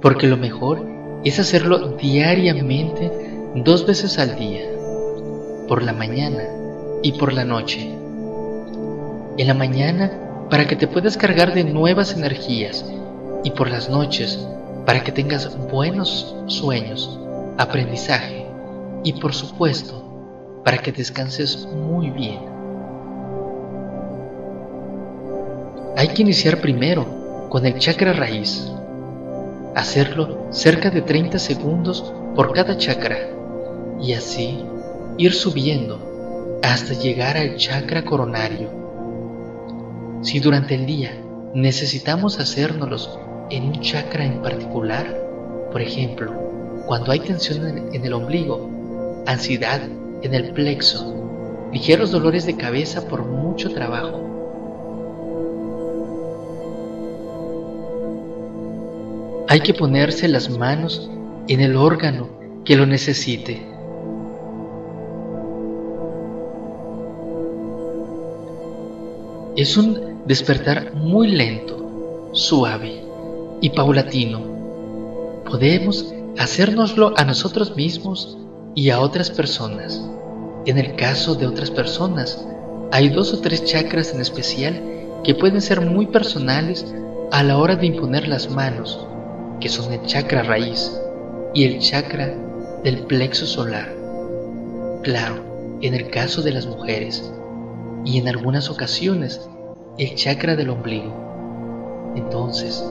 porque 0.00 0.26
lo 0.26 0.36
mejor 0.36 0.86
es 1.24 1.38
hacerlo 1.38 1.96
diariamente 1.96 3.10
dos 3.56 3.86
veces 3.86 4.18
al 4.18 4.36
día, 4.36 4.62
por 5.68 5.82
la 5.82 5.92
mañana 5.92 6.44
y 7.02 7.12
por 7.12 7.32
la 7.32 7.44
noche 7.44 8.00
en 9.40 9.46
la 9.46 9.54
mañana 9.54 10.10
para 10.50 10.66
que 10.66 10.76
te 10.76 10.86
puedas 10.86 11.16
cargar 11.16 11.54
de 11.54 11.64
nuevas 11.64 12.12
energías 12.12 12.84
y 13.44 13.50
por 13.52 13.70
las 13.70 13.88
noches 13.88 14.46
para 14.84 15.02
que 15.02 15.12
tengas 15.12 15.56
buenos 15.70 16.36
sueños, 16.46 17.19
aprendizaje 17.60 18.46
y 19.04 19.12
por 19.14 19.34
supuesto 19.34 20.62
para 20.64 20.78
que 20.78 20.92
descanses 20.92 21.66
muy 21.66 22.10
bien. 22.10 22.40
Hay 25.96 26.08
que 26.08 26.22
iniciar 26.22 26.60
primero 26.60 27.48
con 27.50 27.66
el 27.66 27.78
chakra 27.78 28.12
raíz. 28.12 28.70
Hacerlo 29.74 30.46
cerca 30.50 30.90
de 30.90 31.02
30 31.02 31.38
segundos 31.38 32.12
por 32.34 32.52
cada 32.52 32.76
chakra 32.76 33.18
y 34.00 34.14
así 34.14 34.64
ir 35.18 35.34
subiendo 35.34 36.58
hasta 36.62 36.94
llegar 36.94 37.36
al 37.36 37.56
chakra 37.56 38.04
coronario 38.04 38.80
si 40.22 40.38
durante 40.38 40.74
el 40.74 40.86
día 40.86 41.12
necesitamos 41.54 42.40
hacérnoslos 42.40 43.18
en 43.48 43.64
un 43.64 43.80
chakra 43.80 44.24
en 44.24 44.42
particular, 44.42 45.06
por 45.72 45.80
ejemplo, 45.80 46.49
cuando 46.86 47.12
hay 47.12 47.20
tensión 47.20 47.92
en 47.92 48.04
el 48.04 48.12
ombligo, 48.12 49.22
ansiedad 49.26 49.80
en 50.22 50.34
el 50.34 50.52
plexo, 50.52 51.14
ligeros 51.72 52.10
dolores 52.10 52.46
de 52.46 52.56
cabeza 52.56 53.06
por 53.08 53.24
mucho 53.24 53.70
trabajo, 53.70 54.30
hay 59.50 59.60
que 59.60 59.74
ponerse 59.74 60.28
las 60.28 60.48
manos 60.48 61.10
en 61.48 61.60
el 61.60 61.74
órgano 61.74 62.28
que 62.64 62.76
lo 62.76 62.86
necesite. 62.86 63.66
Es 69.56 69.76
un 69.76 70.20
despertar 70.24 70.94
muy 70.94 71.32
lento, 71.32 72.30
suave 72.32 73.02
y 73.60 73.70
paulatino. 73.70 74.40
Podemos 75.50 76.14
hacérnoslo 76.40 77.12
a 77.18 77.24
nosotros 77.24 77.76
mismos 77.76 78.38
y 78.74 78.88
a 78.88 79.00
otras 79.00 79.30
personas. 79.30 80.02
En 80.64 80.78
el 80.78 80.96
caso 80.96 81.34
de 81.34 81.46
otras 81.46 81.70
personas, 81.70 82.42
hay 82.90 83.10
dos 83.10 83.34
o 83.34 83.40
tres 83.40 83.62
chakras 83.66 84.14
en 84.14 84.22
especial 84.22 84.82
que 85.22 85.34
pueden 85.34 85.60
ser 85.60 85.82
muy 85.82 86.06
personales 86.06 86.86
a 87.30 87.42
la 87.42 87.58
hora 87.58 87.76
de 87.76 87.84
imponer 87.84 88.26
las 88.26 88.50
manos, 88.50 89.06
que 89.60 89.68
son 89.68 89.92
el 89.92 90.00
chakra 90.06 90.42
raíz 90.42 90.98
y 91.52 91.64
el 91.64 91.78
chakra 91.78 92.34
del 92.84 93.00
plexo 93.00 93.44
solar. 93.44 93.94
Claro, 95.02 95.78
en 95.82 95.92
el 95.92 96.08
caso 96.08 96.40
de 96.40 96.52
las 96.52 96.64
mujeres, 96.64 97.30
y 98.06 98.16
en 98.16 98.28
algunas 98.28 98.70
ocasiones 98.70 99.46
el 99.98 100.14
chakra 100.14 100.56
del 100.56 100.70
ombligo. 100.70 102.14
Entonces, 102.16 102.82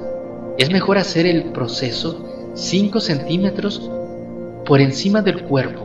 es 0.60 0.70
mejor 0.70 1.00
hacer 1.00 1.26
el 1.26 1.46
proceso 1.46 2.39
5 2.54 3.00
centímetros 3.00 3.90
por 4.66 4.82
encima 4.82 5.22
del 5.22 5.44
cuerpo, 5.44 5.82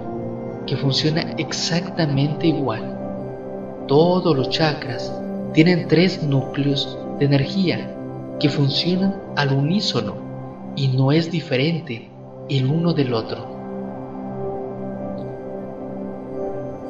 que 0.67 0.77
funciona 0.77 1.35
exactamente 1.39 2.47
igual. 2.47 2.99
Todos 3.87 4.37
los 4.37 4.51
chakras 4.51 5.13
tienen 5.53 5.89
tres 5.89 6.23
núcleos 6.23 6.99
de 7.19 7.27
energía 7.27 7.91
que 8.41 8.49
funcionan 8.49 9.15
al 9.37 9.53
unísono 9.53 10.17
y 10.77 10.89
no 10.89 11.13
es 11.13 11.31
diferente 11.31 12.09
el 12.49 12.67
uno 12.67 12.93
del 12.93 13.15
otro. 13.15 13.55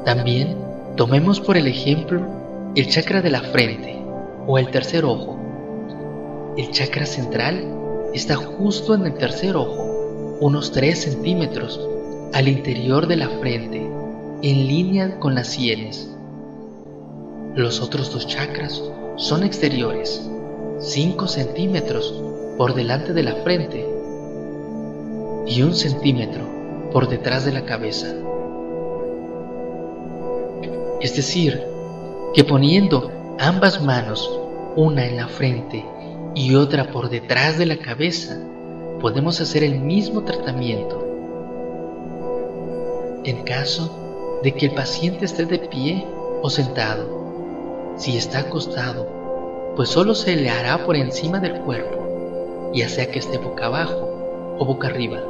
También 0.03 0.57
tomemos 0.95 1.39
por 1.39 1.57
el 1.57 1.67
ejemplo 1.67 2.21
el 2.75 2.87
chakra 2.89 3.21
de 3.21 3.29
la 3.29 3.41
frente 3.41 3.97
o 4.47 4.57
el 4.57 4.69
tercer 4.69 5.05
ojo. 5.05 5.37
El 6.57 6.71
chakra 6.71 7.05
central 7.05 7.84
está 8.15 8.35
justo 8.37 8.93
en 8.95 9.05
el 9.05 9.13
tercer 9.15 9.57
ojo, 9.57 10.37
unos 10.39 10.71
3 10.71 10.97
centímetros 10.97 11.79
al 12.33 12.47
interior 12.47 13.07
de 13.07 13.17
la 13.17 13.27
frente, 13.27 13.85
en 14.41 14.67
línea 14.67 15.19
con 15.19 15.35
las 15.35 15.47
sienes. 15.47 16.09
Los 17.55 17.81
otros 17.81 18.13
dos 18.13 18.25
chakras 18.25 18.81
son 19.17 19.43
exteriores, 19.43 20.25
5 20.79 21.27
centímetros 21.27 22.13
por 22.57 22.73
delante 22.73 23.13
de 23.13 23.23
la 23.23 23.35
frente 23.35 23.85
y 25.45 25.61
un 25.61 25.73
centímetro 25.73 26.43
por 26.91 27.09
detrás 27.09 27.43
de 27.43 27.51
la 27.51 27.65
cabeza. 27.65 28.07
Es 31.01 31.15
decir, 31.17 31.61
que 32.33 32.45
poniendo 32.45 33.11
ambas 33.39 33.83
manos, 33.83 34.39
una 34.77 35.05
en 35.05 35.17
la 35.17 35.27
frente 35.27 35.85
y 36.35 36.53
otra 36.55 36.91
por 36.91 37.09
detrás 37.09 37.57
de 37.57 37.65
la 37.65 37.77
cabeza, 37.77 38.37
podemos 38.99 39.39
hacer 39.39 39.63
el 39.63 39.79
mismo 39.79 40.23
tratamiento. 40.23 41.01
En 43.23 43.43
caso 43.43 44.39
de 44.43 44.51
que 44.51 44.65
el 44.65 44.73
paciente 44.73 45.23
esté 45.23 45.45
de 45.45 45.59
pie 45.59 46.05
o 46.41 46.49
sentado, 46.49 47.93
si 47.95 48.17
está 48.17 48.39
acostado, 48.39 49.73
pues 49.77 49.89
solo 49.89 50.13
se 50.13 50.35
le 50.35 50.49
hará 50.49 50.85
por 50.85 50.97
encima 50.97 51.39
del 51.39 51.61
cuerpo. 51.61 52.71
ya 52.73 52.89
sea 52.89 53.09
que 53.09 53.19
esté 53.19 53.37
boca 53.37 53.67
abajo 53.67 54.55
o 54.59 54.65
boca 54.65 54.89
arriba. 54.89 55.23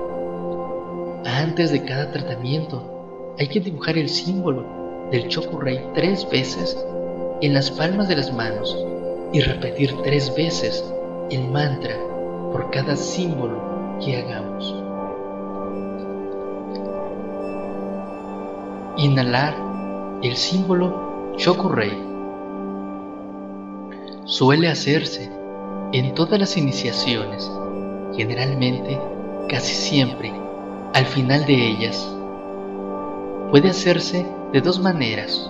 Antes 1.26 1.72
de 1.72 1.84
cada 1.84 2.12
tratamiento 2.12 3.36
hay 3.38 3.48
que 3.48 3.60
dibujar 3.60 4.00
el 4.00 4.10
símbolo 4.10 5.08
del 5.12 5.28
Chokurei 5.28 5.80
tres 5.94 6.28
veces 6.28 6.76
en 7.42 7.54
las 7.54 7.70
palmas 7.70 8.08
de 8.08 8.16
las 8.16 8.34
manos 8.34 8.76
y 9.32 9.42
repetir 9.42 9.94
tres 10.02 10.34
veces 10.36 10.84
el 11.30 11.50
mantra 11.50 11.96
por 12.52 12.70
cada 12.72 12.96
símbolo 12.96 14.00
que 14.04 14.18
hagamos. 14.18 14.76
Inhalar 18.98 19.56
el 20.22 20.36
símbolo 20.36 21.34
Chokurei. 21.38 21.98
Suele 24.26 24.70
hacerse 24.70 25.30
en 25.92 26.14
todas 26.16 26.40
las 26.40 26.58
iniciaciones, 26.58 27.52
generalmente, 28.16 29.00
casi 29.50 29.74
siempre, 29.74 30.34
al 30.94 31.06
final 31.06 31.46
de 31.46 31.54
ellas. 31.54 32.10
Puede 33.52 33.70
hacerse 33.70 34.26
de 34.52 34.62
dos 34.62 34.80
maneras. 34.80 35.50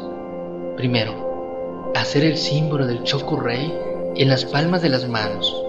Primero, 0.75 1.91
hacer 1.95 2.23
el 2.23 2.37
símbolo 2.37 2.85
del 2.87 3.03
Chokurei 3.03 3.73
en 4.15 4.29
las 4.29 4.45
palmas 4.45 4.81
de 4.81 4.89
las 4.89 5.07
manos, 5.07 5.64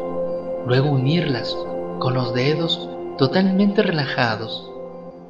luego 0.66 0.90
unirlas 0.90 1.56
con 2.00 2.14
los 2.14 2.34
dedos 2.34 2.90
totalmente 3.18 3.82
relajados 3.82 4.68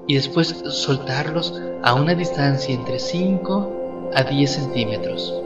y 0.07 0.14
después 0.14 0.49
soltarlos 0.49 1.61
a 1.83 1.94
una 1.94 2.14
distancia 2.14 2.75
entre 2.75 2.99
5 2.99 4.12
a 4.14 4.22
10 4.22 4.51
centímetros. 4.51 5.42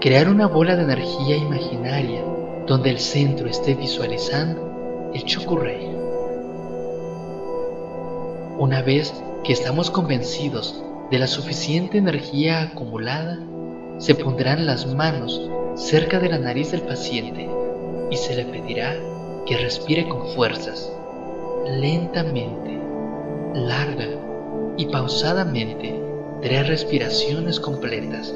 Crear 0.00 0.28
una 0.28 0.46
bola 0.46 0.76
de 0.76 0.84
energía 0.84 1.36
imaginaria 1.36 2.22
donde 2.66 2.90
el 2.90 3.00
centro 3.00 3.48
esté 3.48 3.74
visualizando 3.74 5.10
el 5.12 5.24
Chokurei. 5.24 5.90
Una 8.58 8.82
vez 8.82 9.12
que 9.42 9.52
estamos 9.52 9.90
convencidos 9.90 10.82
de 11.10 11.18
la 11.18 11.26
suficiente 11.26 11.98
energía 11.98 12.62
acumulada, 12.62 13.38
se 13.98 14.14
pondrán 14.14 14.66
las 14.66 14.86
manos 14.94 15.50
cerca 15.74 16.20
de 16.20 16.28
la 16.28 16.38
nariz 16.38 16.70
del 16.70 16.82
paciente 16.82 17.55
y 18.16 18.18
se 18.18 18.34
le 18.34 18.46
pedirá 18.46 18.96
que 19.44 19.58
respire 19.58 20.08
con 20.08 20.26
fuerzas, 20.28 20.90
lentamente, 21.66 22.80
larga 23.54 24.08
y 24.78 24.86
pausadamente, 24.86 26.00
tres 26.40 26.66
respiraciones 26.66 27.60
completas. 27.60 28.32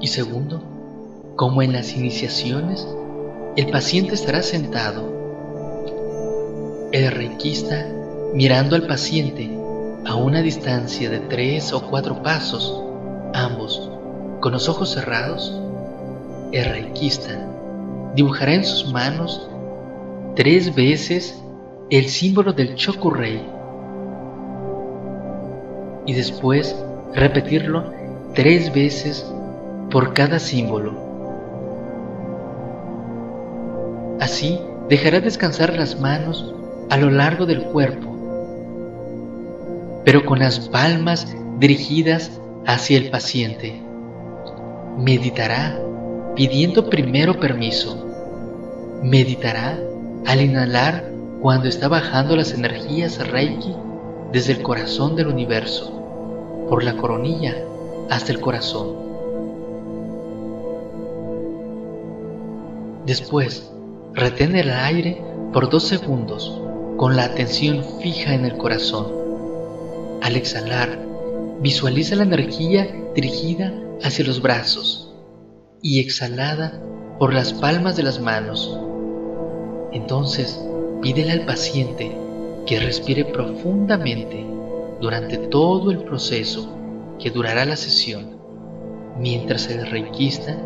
Y 0.00 0.06
segundo, 0.06 0.62
como 1.36 1.60
en 1.60 1.74
las 1.74 1.94
iniciaciones, 1.94 2.88
el 3.56 3.70
paciente 3.70 4.14
estará 4.14 4.42
sentado. 4.42 5.12
El 6.90 7.10
reikista 7.10 7.86
mirando 8.32 8.76
al 8.76 8.86
paciente 8.86 9.50
a 10.06 10.14
una 10.14 10.40
distancia 10.40 11.10
de 11.10 11.18
tres 11.20 11.74
o 11.74 11.82
cuatro 11.82 12.22
pasos, 12.22 12.82
ambos 13.34 13.90
con 14.40 14.52
los 14.52 14.68
ojos 14.68 14.92
cerrados, 14.92 15.60
el 16.52 16.64
reikista 16.64 17.46
dibujará 18.14 18.54
en 18.54 18.64
sus 18.64 18.92
manos 18.92 19.48
tres 20.34 20.74
veces 20.74 21.40
el 21.90 22.08
símbolo 22.08 22.52
del 22.52 22.74
Chokurei 22.74 23.42
y 26.06 26.14
después 26.14 26.76
repetirlo 27.14 27.92
tres 28.34 28.72
veces 28.72 29.26
por 29.90 30.14
cada 30.14 30.38
símbolo. 30.38 30.92
Así 34.20 34.60
dejará 34.88 35.20
descansar 35.20 35.74
las 35.74 36.00
manos 36.00 36.54
a 36.90 36.96
lo 36.96 37.10
largo 37.10 37.46
del 37.46 37.64
cuerpo, 37.64 38.08
pero 40.04 40.24
con 40.24 40.38
las 40.38 40.68
palmas 40.68 41.26
dirigidas 41.58 42.40
hacia 42.66 42.98
el 42.98 43.10
paciente. 43.10 43.87
Meditará 44.98 45.80
pidiendo 46.34 46.90
primero 46.90 47.38
permiso. 47.38 48.04
Meditará 49.00 49.78
al 50.26 50.40
inhalar 50.40 51.08
cuando 51.40 51.68
está 51.68 51.86
bajando 51.86 52.34
las 52.34 52.52
energías 52.52 53.24
Reiki 53.28 53.76
desde 54.32 54.54
el 54.54 54.62
corazón 54.62 55.14
del 55.14 55.28
universo, 55.28 56.66
por 56.68 56.82
la 56.82 56.96
coronilla 56.96 57.54
hasta 58.10 58.32
el 58.32 58.40
corazón. 58.40 58.96
Después, 63.06 63.70
retén 64.14 64.56
el 64.56 64.70
aire 64.72 65.22
por 65.52 65.70
dos 65.70 65.84
segundos 65.84 66.60
con 66.96 67.14
la 67.14 67.22
atención 67.22 67.84
fija 68.02 68.34
en 68.34 68.44
el 68.44 68.56
corazón. 68.56 69.06
Al 70.22 70.34
exhalar, 70.34 70.98
visualiza 71.60 72.16
la 72.16 72.24
energía 72.24 72.92
dirigida 73.14 73.72
hacia 74.02 74.24
los 74.24 74.40
brazos 74.40 75.12
y 75.82 76.00
exhalada 76.00 76.80
por 77.18 77.34
las 77.34 77.52
palmas 77.52 77.96
de 77.96 78.02
las 78.02 78.20
manos. 78.20 78.78
Entonces, 79.92 80.60
pídele 81.02 81.32
al 81.32 81.46
paciente 81.46 82.16
que 82.66 82.80
respire 82.80 83.24
profundamente 83.24 84.44
durante 85.00 85.38
todo 85.38 85.90
el 85.90 86.04
proceso 86.04 86.74
que 87.18 87.30
durará 87.30 87.64
la 87.64 87.76
sesión, 87.76 88.38
mientras 89.18 89.68
el 89.70 89.86
reikista 89.90 90.56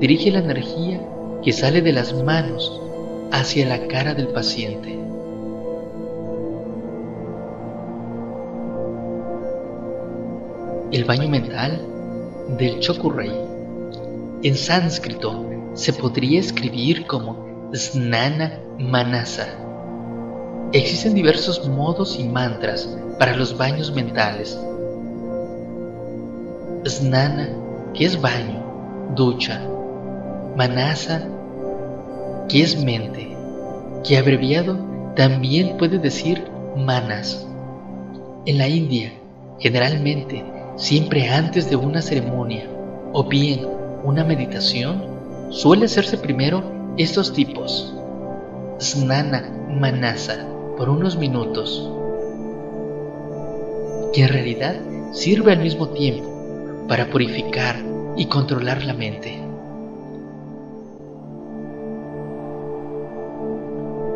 dirige 0.00 0.30
la 0.30 0.40
energía 0.40 1.00
que 1.42 1.52
sale 1.52 1.80
de 1.80 1.92
las 1.92 2.12
manos 2.22 2.80
hacia 3.30 3.66
la 3.66 3.86
cara 3.88 4.14
del 4.14 4.28
paciente. 4.28 4.98
El 10.90 11.04
baño 11.04 11.28
mental 11.28 11.91
del 12.58 12.80
Chokurei. 12.80 13.32
En 14.42 14.56
sánscrito 14.56 15.44
se 15.74 15.92
podría 15.92 16.40
escribir 16.40 17.06
como 17.06 17.70
Snana 17.74 18.58
Manasa. 18.78 19.46
Existen 20.72 21.14
diversos 21.14 21.66
modos 21.68 22.18
y 22.18 22.24
mantras 22.24 22.88
para 23.18 23.34
los 23.36 23.56
baños 23.56 23.92
mentales. 23.94 24.58
Snana, 26.84 27.50
que 27.94 28.04
es 28.04 28.20
baño, 28.20 28.62
ducha, 29.14 29.60
Manasa, 30.56 31.22
que 32.48 32.62
es 32.62 32.82
mente, 32.82 33.36
que 34.04 34.18
abreviado 34.18 34.76
también 35.14 35.76
puede 35.76 35.98
decir 35.98 36.44
manas. 36.76 37.46
En 38.44 38.58
la 38.58 38.66
India, 38.66 39.12
generalmente, 39.60 40.44
siempre 40.76 41.28
antes 41.28 41.68
de 41.68 41.76
una 41.76 42.02
ceremonia 42.02 42.68
o 43.12 43.24
bien 43.24 43.66
una 44.04 44.24
meditación, 44.24 45.04
suele 45.50 45.86
hacerse 45.86 46.18
primero 46.18 46.62
estos 46.96 47.32
tipos. 47.32 47.94
Snana 48.80 49.50
Manasa 49.68 50.46
por 50.76 50.88
unos 50.88 51.16
minutos, 51.16 51.90
que 54.12 54.22
en 54.22 54.28
realidad 54.28 54.76
sirve 55.12 55.52
al 55.52 55.60
mismo 55.60 55.88
tiempo 55.88 56.84
para 56.88 57.08
purificar 57.10 57.76
y 58.16 58.26
controlar 58.26 58.84
la 58.84 58.94
mente. 58.94 59.42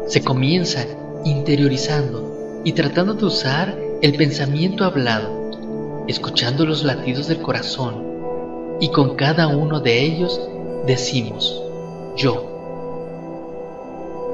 se 0.06 0.22
comienza 0.22 0.86
interiorizando 1.24 2.62
y 2.64 2.72
tratando 2.72 3.14
de 3.14 3.24
usar 3.26 3.76
el 4.02 4.14
pensamiento 4.14 4.84
hablado, 4.84 5.35
escuchando 6.06 6.64
los 6.64 6.84
latidos 6.84 7.28
del 7.28 7.42
corazón 7.42 8.04
y 8.80 8.88
con 8.90 9.16
cada 9.16 9.48
uno 9.48 9.80
de 9.80 10.02
ellos 10.02 10.40
decimos 10.86 11.62
yo. 12.16 12.52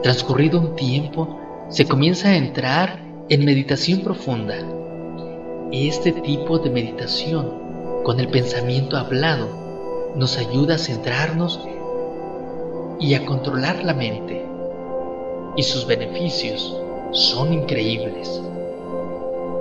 Transcurrido 0.02 0.61
un 0.61 0.74
tiempo, 0.76 1.38
se 1.68 1.87
comienza 1.87 2.28
a 2.28 2.37
entrar 2.37 3.00
en 3.28 3.44
meditación 3.44 4.00
profunda. 4.00 4.56
Este 5.70 6.12
tipo 6.12 6.58
de 6.58 6.70
meditación 6.70 8.02
con 8.04 8.20
el 8.20 8.28
pensamiento 8.28 8.96
hablado 8.96 9.48
nos 10.16 10.37
ayuda 10.38 10.74
a 10.74 10.78
centrarnos 10.78 11.61
y 13.00 13.14
a 13.14 13.24
controlar 13.24 13.82
la 13.85 13.94
mente 13.94 14.44
y 15.56 15.62
sus 15.62 15.87
beneficios 15.87 16.76
son 17.12 17.52
increíbles. 17.52 18.42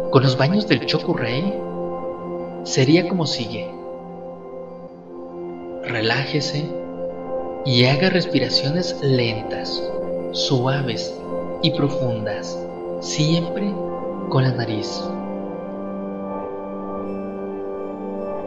Con 0.10 0.24
los 0.24 0.38
baños 0.38 0.68
del 0.68 0.86
Chokurei 0.86 1.54
sería 2.64 3.08
como 3.08 3.26
sigue. 3.26 3.70
Relájese 5.84 6.70
y 7.66 7.86
haga 7.86 8.10
respiraciones 8.10 9.00
lentas, 9.02 9.82
suaves 10.32 11.14
y 11.62 11.72
profundas, 11.72 12.58
siempre 13.02 13.74
con 14.30 14.44
la 14.44 14.52
nariz. 14.52 15.04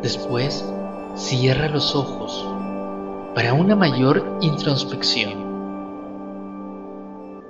Después, 0.03 0.64
cierra 1.14 1.68
los 1.68 1.94
ojos 1.96 2.46
para 3.35 3.53
una 3.53 3.74
mayor 3.74 4.38
introspección. 4.40 5.44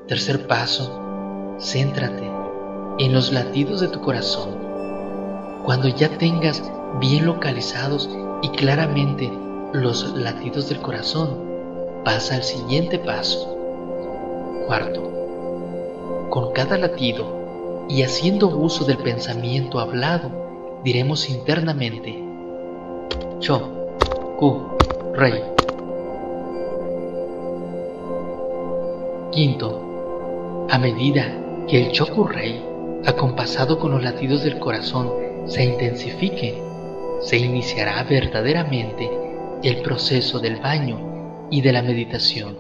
Tercer 0.09 0.47
paso, 0.47 1.01
céntrate 1.59 2.31
en 2.99 3.13
los 3.13 3.33
latidos 3.33 3.81
de 3.81 3.89
tu 3.89 4.01
corazón. 4.01 4.64
Cuando 5.65 5.89
ya 5.89 6.11
tengas 6.19 6.63
bien 7.01 7.25
localizados 7.25 8.11
y 8.43 8.51
claramente 8.51 9.33
los 9.73 10.15
latidos 10.15 10.69
del 10.69 10.81
corazón, 10.81 11.41
pasa 12.05 12.35
al 12.35 12.43
siguiente 12.43 12.99
paso. 12.99 13.57
Cuarto, 14.67 16.29
con 16.29 16.53
cada 16.53 16.77
latido 16.77 17.87
y 17.89 18.03
haciendo 18.03 18.49
uso 18.49 18.85
del 18.85 18.99
pensamiento 18.99 19.81
hablado, 19.81 20.31
diremos 20.85 21.31
internamente, 21.31 22.23
Cho, 23.41 23.89
Ku, 24.39 24.77
Rey. 25.15 25.43
Quinto, 29.33 30.67
a 30.69 30.79
medida 30.79 31.25
que 31.67 31.87
el 31.87 31.93
Choku 31.93 32.25
Rey, 32.25 32.63
acompasado 33.07 33.79
con 33.79 33.93
los 33.93 34.03
latidos 34.03 34.43
del 34.45 34.59
corazón, 34.59 35.24
se 35.47 35.65
intensifique, 35.65 36.61
se 37.21 37.37
iniciará 37.37 38.03
verdaderamente 38.05 39.11
el 39.63 39.83
proceso 39.83 40.39
del 40.41 40.57
baño 40.57 41.49
y 41.51 41.61
de 41.61 41.73
la 41.73 41.83
meditación. 41.83 42.57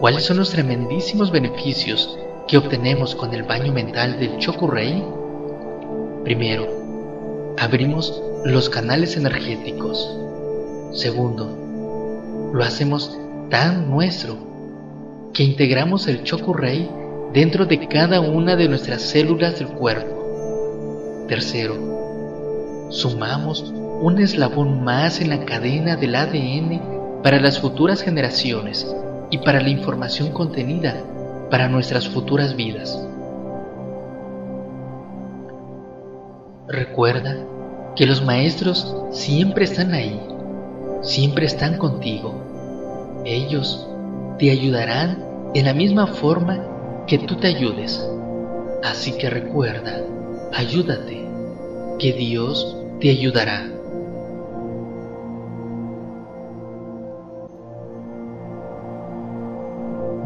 ¿Cuáles 0.00 0.24
son 0.24 0.36
los 0.36 0.50
tremendísimos 0.50 1.30
beneficios 1.30 2.18
que 2.46 2.58
obtenemos 2.58 3.14
con 3.14 3.32
el 3.34 3.42
baño 3.42 3.72
mental 3.72 4.20
del 4.20 4.38
Chokurei? 4.38 5.02
Primero, 6.22 6.66
abrimos 7.58 8.22
los 8.44 8.68
canales 8.68 9.16
energéticos. 9.16 10.16
Segundo, 10.92 11.48
lo 12.52 12.62
hacemos 12.62 13.18
tan 13.50 13.90
nuestro 13.90 14.36
que 15.32 15.44
integramos 15.44 16.06
el 16.08 16.22
Chokurei 16.24 16.88
dentro 17.32 17.66
de 17.66 17.86
cada 17.88 18.20
una 18.20 18.56
de 18.56 18.68
nuestras 18.68 19.02
células 19.02 19.58
del 19.58 19.68
cuerpo. 19.68 21.24
Tercero, 21.28 22.88
sumamos 22.90 23.72
un 24.00 24.18
eslabón 24.20 24.84
más 24.84 25.20
en 25.20 25.30
la 25.30 25.44
cadena 25.44 25.96
del 25.96 26.14
ADN 26.14 27.20
para 27.22 27.40
las 27.40 27.58
futuras 27.58 28.02
generaciones 28.02 28.86
y 29.30 29.38
para 29.38 29.60
la 29.60 29.70
información 29.70 30.32
contenida 30.32 31.02
para 31.50 31.68
nuestras 31.68 32.08
futuras 32.08 32.54
vidas. 32.56 33.00
Recuerda 36.68 37.36
que 37.94 38.06
los 38.06 38.24
maestros 38.24 38.94
siempre 39.10 39.64
están 39.64 39.92
ahí, 39.94 40.20
siempre 41.02 41.46
están 41.46 41.78
contigo. 41.78 43.22
Ellos 43.24 43.88
te 44.38 44.50
ayudarán 44.50 45.24
en 45.54 45.64
la 45.64 45.72
misma 45.72 46.06
forma 46.06 46.75
que 47.06 47.18
tú 47.18 47.36
te 47.36 47.48
ayudes. 47.48 48.04
Así 48.82 49.12
que 49.12 49.30
recuerda, 49.30 50.02
ayúdate, 50.52 51.24
que 51.98 52.12
Dios 52.12 52.76
te 53.00 53.10
ayudará. 53.10 53.76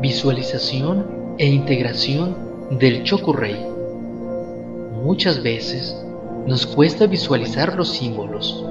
visualización 0.00 1.34
e 1.36 1.46
integración 1.46 2.34
del 2.70 3.04
Chokurei. 3.04 3.56
Muchas 5.04 5.42
veces 5.42 5.94
nos 6.46 6.66
cuesta 6.66 7.06
visualizar 7.06 7.76
los 7.76 7.90
símbolos. 7.90 8.64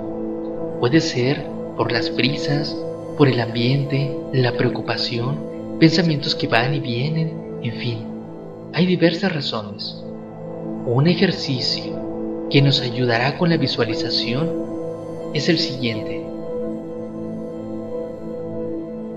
Puede 0.80 1.02
ser 1.02 1.46
por 1.78 1.92
las 1.92 2.10
prisas, 2.10 2.76
por 3.18 3.28
el 3.28 3.40
ambiente, 3.40 4.16
la 4.34 4.54
preocupación, 4.54 5.38
pensamientos 5.80 6.34
que 6.34 6.48
van 6.48 6.74
y 6.74 6.80
vienen, 6.80 7.39
en 7.64 7.74
fin, 7.74 7.98
hay 8.74 8.86
diversas 8.86 9.34
razones. 9.34 10.04
Un 10.86 11.08
ejercicio 11.08 12.48
que 12.50 12.62
nos 12.62 12.82
ayudará 12.82 13.38
con 13.38 13.50
la 13.50 13.58
visualización 13.58 14.50
es 15.34 15.50
el 15.50 15.60
siguiente. 15.60 16.24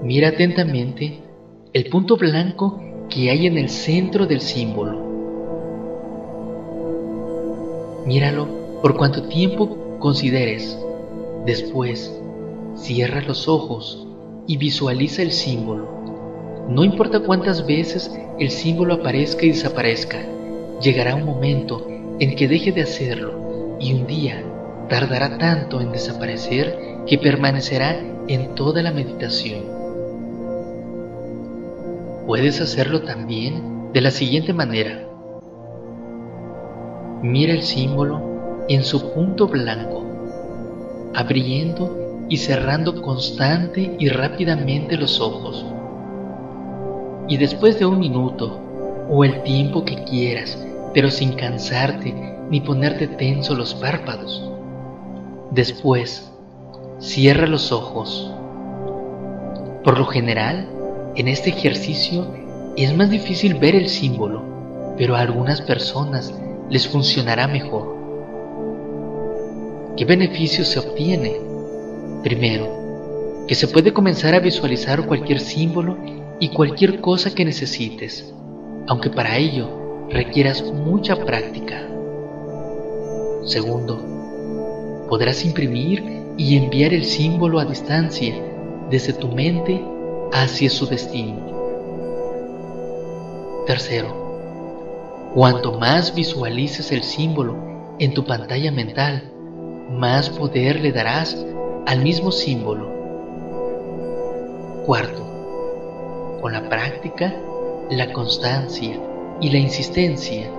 Mira 0.02 0.28
atentamente 0.28 1.20
el 1.72 1.88
punto 1.88 2.16
blanco 2.16 2.80
que 3.08 3.30
hay 3.30 3.46
en 3.46 3.56
el 3.56 3.68
centro 3.68 4.26
del 4.26 4.40
símbolo. 4.40 5.12
Míralo 8.04 8.48
por 8.82 8.96
cuanto 8.96 9.22
tiempo 9.28 9.96
consideres. 10.00 10.76
Después, 11.46 12.12
cierra 12.74 13.20
los 13.22 13.46
ojos 13.48 14.06
y 14.46 14.56
visualiza 14.56 15.22
el 15.22 15.30
símbolo. 15.30 16.01
No 16.68 16.84
importa 16.84 17.20
cuántas 17.20 17.66
veces 17.66 18.10
el 18.38 18.50
símbolo 18.50 18.94
aparezca 18.94 19.44
y 19.44 19.50
desaparezca, 19.50 20.18
llegará 20.80 21.14
un 21.14 21.24
momento 21.24 21.86
en 22.18 22.34
que 22.34 22.48
deje 22.48 22.72
de 22.72 22.82
hacerlo 22.82 23.76
y 23.80 23.92
un 23.94 24.06
día 24.06 24.42
tardará 24.88 25.38
tanto 25.38 25.80
en 25.80 25.92
desaparecer 25.92 26.76
que 27.06 27.18
permanecerá 27.18 27.98
en 28.28 28.54
toda 28.54 28.82
la 28.82 28.92
meditación. 28.92 29.64
Puedes 32.26 32.60
hacerlo 32.60 33.02
también 33.02 33.92
de 33.92 34.00
la 34.00 34.10
siguiente 34.10 34.52
manera. 34.52 35.08
Mira 37.22 37.52
el 37.52 37.62
símbolo 37.62 38.64
en 38.68 38.84
su 38.84 39.12
punto 39.12 39.48
blanco, 39.48 40.04
abriendo 41.14 42.26
y 42.28 42.36
cerrando 42.36 43.02
constante 43.02 43.96
y 43.98 44.08
rápidamente 44.08 44.96
los 44.96 45.20
ojos. 45.20 45.64
Y 47.32 47.38
después 47.38 47.78
de 47.78 47.86
un 47.86 47.98
minuto 47.98 48.60
o 49.08 49.24
el 49.24 49.42
tiempo 49.42 49.86
que 49.86 50.04
quieras, 50.04 50.58
pero 50.92 51.10
sin 51.10 51.32
cansarte 51.32 52.14
ni 52.50 52.60
ponerte 52.60 53.06
tenso 53.06 53.54
los 53.54 53.74
párpados. 53.74 54.52
Después, 55.50 56.30
cierra 56.98 57.46
los 57.46 57.72
ojos. 57.72 58.30
Por 59.82 59.98
lo 59.98 60.04
general, 60.04 60.68
en 61.14 61.26
este 61.26 61.48
ejercicio 61.48 62.26
es 62.76 62.94
más 62.94 63.08
difícil 63.08 63.54
ver 63.54 63.76
el 63.76 63.88
símbolo, 63.88 64.42
pero 64.98 65.16
a 65.16 65.20
algunas 65.20 65.62
personas 65.62 66.38
les 66.68 66.86
funcionará 66.86 67.48
mejor. 67.48 67.96
¿Qué 69.96 70.04
beneficio 70.04 70.66
se 70.66 70.80
obtiene? 70.80 71.40
Primero, 72.22 73.46
que 73.48 73.54
se 73.54 73.68
puede 73.68 73.94
comenzar 73.94 74.34
a 74.34 74.40
visualizar 74.40 75.06
cualquier 75.06 75.40
símbolo 75.40 75.96
y 76.42 76.48
cualquier 76.48 77.00
cosa 77.00 77.30
que 77.30 77.44
necesites, 77.44 78.26
aunque 78.88 79.10
para 79.10 79.36
ello 79.36 80.08
requieras 80.10 80.60
mucha 80.60 81.14
práctica. 81.14 81.88
Segundo, 83.44 85.06
podrás 85.08 85.44
imprimir 85.44 86.02
y 86.36 86.56
enviar 86.56 86.92
el 86.94 87.04
símbolo 87.04 87.60
a 87.60 87.64
distancia 87.64 88.34
desde 88.90 89.12
tu 89.12 89.28
mente 89.28 89.80
hacia 90.32 90.68
su 90.68 90.84
destino. 90.86 91.38
Tercero, 93.64 95.28
cuanto 95.34 95.70
más 95.70 96.12
visualices 96.12 96.90
el 96.90 97.04
símbolo 97.04 97.56
en 98.00 98.14
tu 98.14 98.24
pantalla 98.24 98.72
mental, 98.72 99.22
más 99.92 100.28
poder 100.28 100.80
le 100.80 100.90
darás 100.90 101.36
al 101.86 102.02
mismo 102.02 102.32
símbolo. 102.32 102.90
Cuarto, 104.84 105.31
con 106.42 106.52
la 106.52 106.68
práctica, 106.68 107.34
la 107.88 108.12
constancia 108.12 109.00
y 109.40 109.48
la 109.48 109.58
insistencia, 109.58 110.50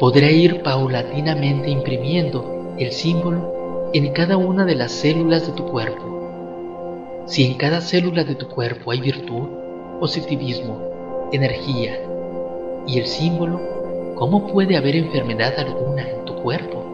podrá 0.00 0.28
ir 0.28 0.64
paulatinamente 0.64 1.70
imprimiendo 1.70 2.74
el 2.76 2.90
símbolo 2.90 3.90
en 3.92 4.12
cada 4.12 4.36
una 4.36 4.64
de 4.64 4.74
las 4.74 4.90
células 4.90 5.46
de 5.46 5.52
tu 5.52 5.66
cuerpo 5.66 6.16
si 7.26 7.44
en 7.44 7.54
cada 7.54 7.80
célula 7.80 8.22
de 8.22 8.36
tu 8.36 8.46
cuerpo 8.48 8.92
hay 8.92 9.00
virtud, 9.00 9.48
positivismo, 9.98 11.28
energía 11.32 11.98
y 12.86 13.00
el 13.00 13.06
símbolo, 13.06 14.14
¿cómo 14.14 14.46
puede 14.46 14.76
haber 14.76 14.94
enfermedad 14.94 15.58
alguna 15.58 16.08
en 16.08 16.24
tu 16.24 16.36
cuerpo? 16.36 16.84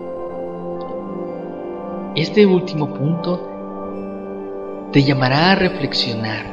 Este 2.16 2.46
último 2.46 2.94
punto 2.94 4.88
te 4.90 5.02
llamará 5.02 5.50
a 5.52 5.54
reflexionar, 5.54 6.46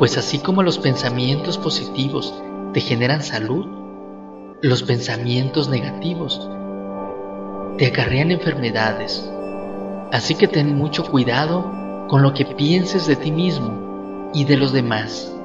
pues 0.00 0.16
así 0.16 0.38
como 0.38 0.62
los 0.62 0.78
pensamientos 0.78 1.58
positivos 1.58 2.34
te 2.72 2.80
generan 2.80 3.22
salud, 3.22 3.66
los 4.62 4.82
pensamientos 4.82 5.68
negativos 5.68 6.48
te 7.76 7.88
acarrean 7.88 8.30
enfermedades. 8.30 9.30
Así 10.10 10.36
que 10.36 10.48
ten 10.48 10.74
mucho 10.74 11.04
cuidado 11.04 12.06
con 12.08 12.22
lo 12.22 12.32
que 12.32 12.46
pienses 12.46 13.06
de 13.06 13.16
ti 13.16 13.30
mismo 13.30 14.30
y 14.32 14.44
de 14.44 14.56
los 14.56 14.72
demás. 14.72 15.36